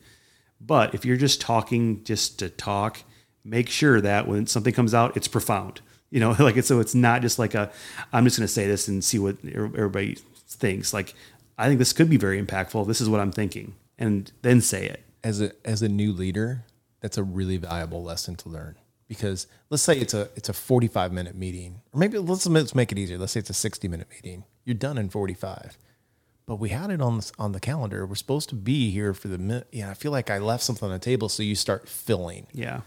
But 0.60 0.94
if 0.94 1.06
you're 1.06 1.18
just 1.18 1.40
talking 1.40 2.04
just 2.04 2.40
to 2.40 2.50
talk, 2.50 3.04
make 3.46 3.70
sure 3.70 4.02
that 4.02 4.28
when 4.28 4.48
something 4.48 4.74
comes 4.74 4.94
out, 4.94 5.16
it's 5.16 5.28
profound. 5.28 5.82
You 6.10 6.20
know, 6.20 6.32
like 6.40 6.58
it's 6.58 6.68
so 6.68 6.80
it's 6.80 6.96
not 6.96 7.22
just 7.22 7.40
like 7.40 7.54
a 7.54 7.72
I'm 8.12 8.26
just 8.26 8.38
going 8.38 8.48
to 8.48 8.54
say 8.54 8.68
this 8.68 8.88
and 8.88 9.04
see 9.04 9.20
what 9.20 9.38
everybody 9.46 10.18
thinks. 10.48 10.94
Like, 10.94 11.14
I 11.60 11.68
think 11.68 11.78
this 11.78 11.94
could 11.94 12.10
be 12.10 12.18
very 12.18 12.42
impactful. 12.42 12.88
This 12.88 13.02
is 13.02 13.10
what 13.10 13.20
I'm 13.20 13.34
thinking, 13.34 13.76
and 13.98 14.32
then 14.42 14.62
say 14.62 14.86
it. 14.86 15.04
As 15.24 15.42
a 15.42 15.52
as 15.66 15.82
a 15.82 15.90
new 15.90 16.14
leader, 16.14 16.64
that's 17.02 17.18
a 17.18 17.24
really 17.24 17.58
valuable 17.58 18.02
lesson 18.02 18.36
to 18.38 18.50
learn. 18.50 18.78
Because 19.10 19.48
let's 19.70 19.84
say 19.84 19.98
it's 19.98 20.14
a 20.14 20.30
it's 20.36 20.48
a 20.48 20.54
45 20.54 21.12
minute 21.12 21.36
meeting 21.36 21.82
or 21.92 22.00
maybe 22.00 22.18
let's 22.18 22.48
let's 22.48 22.74
make 22.74 22.92
it 22.92 22.98
easier. 22.98 23.18
Let's 23.18 23.34
say 23.34 23.42
it's 23.42 23.50
a 23.50 23.54
60 23.54 23.88
minute 23.90 24.08
meeting. 24.10 24.46
You're 24.64 24.76
done 24.76 24.98
in 24.98 25.10
45 25.10 25.78
but 26.46 26.56
we 26.56 26.70
had 26.70 26.90
it 26.90 27.00
on 27.00 27.18
the, 27.20 27.32
on 27.38 27.52
the 27.52 27.60
calendar. 27.60 28.08
We're 28.08 28.16
supposed 28.16 28.50
to 28.50 28.56
be 28.56 28.90
here 28.90 29.14
for 29.14 29.28
the 29.28 29.38
minute 29.38 29.68
yeah 29.72 29.92
i 29.92 29.94
feel 29.94 30.12
like 30.12 30.32
i 30.32 30.40
left 30.40 30.64
something 30.64 30.86
on 30.86 30.92
the 30.92 31.00
table 31.00 31.28
so 31.30 31.44
you 31.44 31.56
start 31.56 31.88
filling. 31.90 32.48
Yeah, 32.54 32.82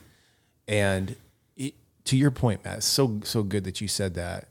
and 0.67 1.17
it, 1.57 1.75
to 2.07 2.17
your 2.17 2.31
point 2.31 2.65
matt 2.65 2.79
it's 2.79 2.87
so 2.87 3.21
so 3.25 3.43
good 3.43 3.65
that 3.65 3.81
you 3.81 3.89
said 3.89 4.15
that. 4.15 4.49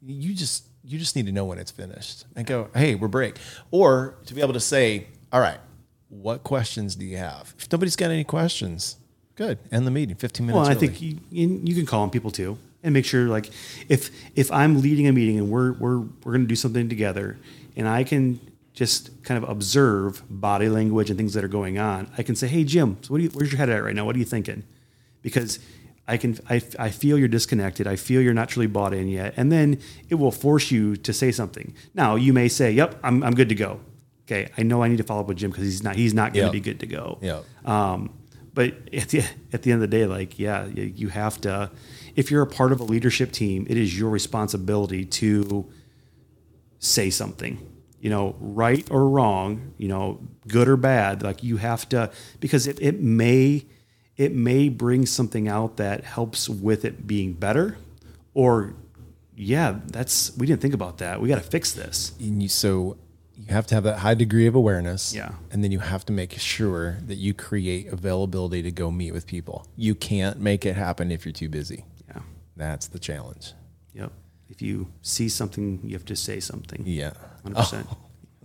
You 0.00 0.34
just 0.34 0.64
you 0.86 0.98
just 0.98 1.16
need 1.16 1.26
to 1.26 1.32
know 1.32 1.44
when 1.44 1.58
it's 1.58 1.70
finished 1.70 2.24
and 2.36 2.46
go 2.46 2.68
hey 2.74 2.94
we're 2.94 3.08
break 3.08 3.36
or 3.70 4.14
to 4.26 4.34
be 4.34 4.40
able 4.40 4.52
to 4.52 4.60
say 4.60 5.06
all 5.32 5.40
right 5.40 5.58
what 6.08 6.44
questions 6.44 6.94
do 6.94 7.04
you 7.04 7.16
have 7.16 7.54
if 7.58 7.70
nobody's 7.72 7.96
got 7.96 8.10
any 8.10 8.24
questions 8.24 8.96
good 9.34 9.58
end 9.72 9.86
the 9.86 9.90
meeting 9.90 10.14
15 10.14 10.46
minutes 10.46 10.56
Well, 10.60 10.66
I 10.68 10.72
early. 10.76 10.88
think 10.88 11.02
you, 11.30 11.60
you 11.64 11.74
can 11.74 11.86
call 11.86 12.02
on 12.02 12.10
people 12.10 12.30
too, 12.30 12.56
and 12.84 12.92
make 12.94 13.04
sure 13.04 13.26
like 13.28 13.50
if 13.88 14.10
if 14.36 14.52
I'm 14.52 14.80
leading 14.80 15.08
a 15.08 15.12
meeting 15.12 15.38
and 15.38 15.50
we're 15.50 15.72
we're 15.72 15.98
we're 15.98 16.32
going 16.32 16.42
to 16.42 16.46
do 16.46 16.54
something 16.54 16.88
together, 16.88 17.36
and 17.76 17.88
I 17.88 18.04
can 18.04 18.38
just 18.74 19.22
kind 19.24 19.42
of 19.42 19.48
observe 19.50 20.22
body 20.28 20.68
language 20.68 21.08
and 21.10 21.16
things 21.16 21.32
that 21.34 21.42
are 21.44 21.48
going 21.48 21.78
on, 21.78 22.10
I 22.18 22.22
can 22.22 22.36
say, 22.36 22.46
"Hey, 22.46 22.62
Jim, 22.64 22.98
so 23.02 23.08
what 23.12 23.18
do 23.18 23.24
you, 23.24 23.30
where's 23.30 23.50
your 23.50 23.58
head 23.58 23.70
at 23.70 23.82
right 23.82 23.94
now? 23.96 24.04
What 24.04 24.14
are 24.14 24.18
you 24.20 24.24
thinking?" 24.24 24.62
Because 25.22 25.58
I 26.06 26.16
can 26.18 26.38
I, 26.50 26.60
I 26.78 26.90
feel 26.90 27.18
you're 27.18 27.28
disconnected. 27.28 27.86
I 27.86 27.96
feel 27.96 28.20
you're 28.20 28.34
not 28.34 28.48
truly 28.50 28.66
bought 28.66 28.92
in 28.94 29.08
yet, 29.08 29.34
and 29.36 29.50
then 29.50 29.78
it 30.08 30.16
will 30.16 30.30
force 30.32 30.70
you 30.70 30.96
to 30.96 31.12
say 31.12 31.32
something. 31.32 31.74
Now 31.94 32.16
you 32.16 32.32
may 32.32 32.48
say, 32.48 32.72
"Yep, 32.72 33.00
I'm 33.02 33.22
I'm 33.22 33.34
good 33.34 33.48
to 33.48 33.54
go." 33.54 33.80
Okay, 34.26 34.50
I 34.58 34.62
know 34.62 34.82
I 34.82 34.88
need 34.88 34.98
to 34.98 35.02
follow 35.04 35.20
up 35.20 35.28
with 35.28 35.38
Jim 35.38 35.50
because 35.50 35.64
he's 35.64 35.82
not 35.82 35.96
he's 35.96 36.14
not 36.14 36.32
going 36.34 36.50
to 36.50 36.56
Yep. 36.56 36.64
be 36.64 36.70
good 36.70 36.80
to 36.80 36.86
go. 36.86 37.18
Yep. 37.22 37.44
Um, 37.66 38.10
but 38.54 38.74
at 38.94 39.08
the, 39.08 39.22
at 39.52 39.62
the 39.62 39.72
end 39.72 39.82
of 39.82 39.90
the 39.90 39.96
day, 39.96 40.06
like, 40.06 40.38
yeah, 40.38 40.66
you, 40.66 40.84
you 40.84 41.08
have 41.08 41.40
to, 41.40 41.72
if 42.14 42.30
you're 42.30 42.42
a 42.42 42.46
part 42.46 42.70
of 42.70 42.78
a 42.78 42.84
leadership 42.84 43.32
team, 43.32 43.66
it 43.68 43.76
is 43.76 43.98
your 43.98 44.10
responsibility 44.10 45.04
to 45.04 45.68
say 46.78 47.10
something, 47.10 47.58
you 48.00 48.10
know, 48.10 48.36
right 48.38 48.86
or 48.92 49.08
wrong, 49.08 49.74
you 49.76 49.88
know, 49.88 50.20
good 50.46 50.68
or 50.68 50.76
bad. 50.76 51.22
Like 51.22 51.42
you 51.42 51.56
have 51.56 51.88
to, 51.90 52.10
because 52.40 52.66
it, 52.66 52.80
it 52.80 53.00
may, 53.00 53.64
it 54.16 54.32
may 54.32 54.68
bring 54.68 55.06
something 55.06 55.48
out 55.48 55.76
that 55.76 56.04
helps 56.04 56.48
with 56.48 56.84
it 56.84 57.06
being 57.06 57.32
better 57.32 57.76
or 58.32 58.74
yeah, 59.36 59.80
that's, 59.86 60.36
we 60.36 60.46
didn't 60.46 60.62
think 60.62 60.74
about 60.74 60.98
that. 60.98 61.20
We 61.20 61.28
got 61.28 61.42
to 61.42 61.48
fix 61.48 61.72
this. 61.72 62.12
And 62.20 62.42
you, 62.42 62.48
so 62.48 62.96
you 63.36 63.46
have 63.52 63.66
to 63.68 63.74
have 63.74 63.84
that 63.84 63.98
high 63.98 64.14
degree 64.14 64.46
of 64.46 64.54
awareness. 64.54 65.14
Yeah. 65.14 65.32
And 65.50 65.64
then 65.64 65.72
you 65.72 65.80
have 65.80 66.04
to 66.06 66.12
make 66.12 66.38
sure 66.38 66.98
that 67.06 67.16
you 67.16 67.34
create 67.34 67.88
availability 67.88 68.62
to 68.62 68.70
go 68.70 68.90
meet 68.90 69.12
with 69.12 69.26
people. 69.26 69.66
You 69.76 69.94
can't 69.94 70.38
make 70.38 70.64
it 70.64 70.76
happen 70.76 71.10
if 71.10 71.24
you're 71.24 71.32
too 71.32 71.48
busy. 71.48 71.84
Yeah. 72.08 72.22
That's 72.56 72.86
the 72.86 72.98
challenge. 72.98 73.54
Yep. 73.94 74.12
If 74.48 74.62
you 74.62 74.88
see 75.02 75.28
something, 75.28 75.80
you 75.82 75.94
have 75.94 76.04
to 76.06 76.16
say 76.16 76.38
something. 76.38 76.82
Yeah. 76.86 77.14
Hundred 77.42 77.56
percent. 77.56 77.88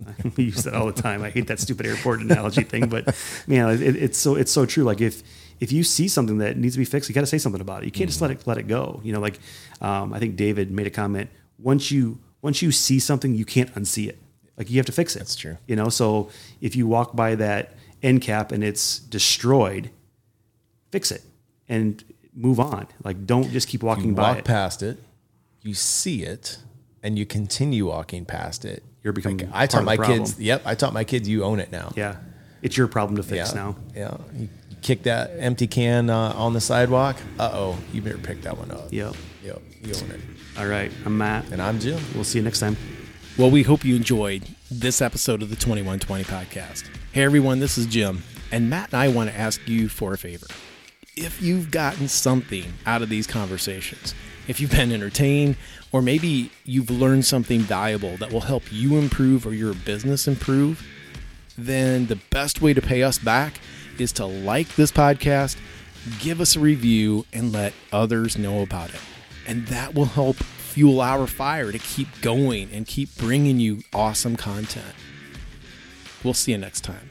We 0.36 0.44
use 0.44 0.64
that 0.64 0.74
all 0.74 0.86
the 0.86 1.02
time. 1.02 1.22
I 1.22 1.30
hate 1.30 1.46
that 1.48 1.60
stupid 1.60 1.86
airport 1.86 2.20
analogy 2.20 2.62
thing, 2.62 2.88
but 2.88 3.14
man, 3.46 3.70
it, 3.82 3.96
it's 3.96 4.18
so 4.18 4.34
it's 4.36 4.50
so 4.52 4.66
true. 4.66 4.84
Like 4.84 5.00
if 5.00 5.22
if 5.60 5.72
you 5.72 5.82
see 5.84 6.08
something 6.08 6.38
that 6.38 6.56
needs 6.56 6.74
to 6.74 6.78
be 6.78 6.84
fixed, 6.84 7.08
you 7.08 7.14
got 7.14 7.20
to 7.20 7.26
say 7.26 7.38
something 7.38 7.60
about 7.60 7.82
it. 7.82 7.86
You 7.86 7.90
can't 7.92 8.08
just 8.08 8.20
let 8.22 8.30
it 8.30 8.46
let 8.46 8.58
it 8.58 8.66
go. 8.68 9.00
You 9.04 9.12
know, 9.12 9.20
like 9.20 9.38
um, 9.80 10.12
I 10.12 10.18
think 10.18 10.36
David 10.36 10.70
made 10.70 10.86
a 10.86 10.90
comment. 10.90 11.30
Once 11.58 11.90
you 11.90 12.18
once 12.42 12.62
you 12.62 12.72
see 12.72 12.98
something, 12.98 13.34
you 13.34 13.44
can't 13.44 13.72
unsee 13.74 14.08
it. 14.08 14.18
Like 14.56 14.70
you 14.70 14.76
have 14.78 14.86
to 14.86 14.92
fix 14.92 15.16
it. 15.16 15.20
That's 15.20 15.36
true. 15.36 15.58
You 15.66 15.76
know, 15.76 15.88
so 15.88 16.30
if 16.60 16.76
you 16.76 16.86
walk 16.86 17.14
by 17.14 17.34
that 17.36 17.74
end 18.02 18.22
cap 18.22 18.52
and 18.52 18.64
it's 18.64 18.98
destroyed, 18.98 19.90
fix 20.90 21.10
it 21.10 21.22
and 21.68 22.02
move 22.34 22.58
on. 22.60 22.86
Like 23.04 23.26
don't 23.26 23.50
just 23.50 23.68
keep 23.68 23.82
walking 23.82 24.08
You 24.10 24.14
by 24.14 24.22
walk 24.30 24.38
it. 24.38 24.44
past 24.44 24.82
it, 24.82 24.98
you 25.62 25.74
see 25.74 26.22
it, 26.22 26.58
and 27.02 27.18
you 27.18 27.26
continue 27.26 27.86
walking 27.86 28.24
past 28.24 28.64
it. 28.64 28.82
You're 29.02 29.12
becoming 29.12 29.38
Like, 29.38 29.48
I 29.52 29.66
taught 29.66 29.84
my 29.84 29.96
kids, 29.96 30.38
yep, 30.38 30.62
I 30.64 30.74
taught 30.74 30.92
my 30.92 31.04
kids 31.04 31.28
you 31.28 31.44
own 31.44 31.58
it 31.60 31.72
now. 31.72 31.92
Yeah, 31.96 32.16
it's 32.62 32.76
your 32.76 32.88
problem 32.88 33.16
to 33.16 33.22
fix 33.22 33.50
yeah. 33.50 33.54
now. 33.54 33.76
Yeah. 33.94 34.16
You, 34.34 34.48
you 34.68 34.76
kick 34.82 35.04
that 35.04 35.30
empty 35.38 35.66
can 35.66 36.10
uh, 36.10 36.34
on 36.36 36.52
the 36.52 36.60
sidewalk. 36.60 37.16
Uh 37.38 37.50
oh, 37.52 37.78
you 37.92 38.02
better 38.02 38.18
pick 38.18 38.42
that 38.42 38.56
one 38.56 38.70
up. 38.70 38.88
Yep. 38.90 39.14
Yep. 39.42 39.62
You 39.82 39.94
own 39.94 40.10
it. 40.10 40.20
All 40.58 40.66
right. 40.66 40.92
I'm 41.06 41.16
Matt. 41.16 41.50
And 41.52 41.62
I'm 41.62 41.78
Jim. 41.78 42.00
We'll 42.14 42.24
see 42.24 42.38
you 42.38 42.44
next 42.44 42.60
time. 42.60 42.76
Well, 43.38 43.50
we 43.50 43.62
hope 43.62 43.84
you 43.84 43.96
enjoyed 43.96 44.44
this 44.70 45.00
episode 45.00 45.42
of 45.42 45.48
the 45.48 45.56
2120 45.56 46.24
podcast. 46.24 46.84
Hey, 47.12 47.22
everyone, 47.22 47.58
this 47.60 47.78
is 47.78 47.86
Jim, 47.86 48.22
and 48.52 48.68
Matt 48.68 48.92
and 48.92 49.00
I 49.00 49.08
want 49.08 49.30
to 49.30 49.36
ask 49.36 49.66
you 49.66 49.88
for 49.88 50.12
a 50.12 50.18
favor. 50.18 50.46
If 51.16 51.40
you've 51.40 51.70
gotten 51.70 52.08
something 52.08 52.72
out 52.86 53.02
of 53.02 53.08
these 53.08 53.26
conversations, 53.26 54.14
if 54.46 54.60
you've 54.60 54.70
been 54.70 54.92
entertained, 54.92 55.56
or 55.92 56.02
maybe 56.02 56.50
you've 56.64 56.90
learned 56.90 57.24
something 57.24 57.60
valuable 57.60 58.16
that 58.18 58.32
will 58.32 58.42
help 58.42 58.62
you 58.72 58.96
improve 58.98 59.46
or 59.46 59.52
your 59.52 59.74
business 59.74 60.28
improve, 60.28 60.86
then 61.58 62.06
the 62.06 62.16
best 62.30 62.62
way 62.62 62.72
to 62.72 62.80
pay 62.80 63.02
us 63.02 63.18
back 63.18 63.60
is 63.98 64.12
to 64.12 64.24
like 64.24 64.74
this 64.76 64.92
podcast, 64.92 65.56
give 66.20 66.40
us 66.40 66.56
a 66.56 66.60
review, 66.60 67.26
and 67.32 67.52
let 67.52 67.72
others 67.92 68.38
know 68.38 68.62
about 68.62 68.90
it. 68.90 69.00
And 69.46 69.66
that 69.66 69.94
will 69.94 70.06
help 70.06 70.36
fuel 70.36 71.00
our 71.00 71.26
fire 71.26 71.72
to 71.72 71.78
keep 71.78 72.08
going 72.20 72.70
and 72.72 72.86
keep 72.86 73.16
bringing 73.16 73.58
you 73.58 73.82
awesome 73.92 74.36
content. 74.36 74.94
We'll 76.22 76.34
see 76.34 76.52
you 76.52 76.58
next 76.58 76.82
time. 76.82 77.09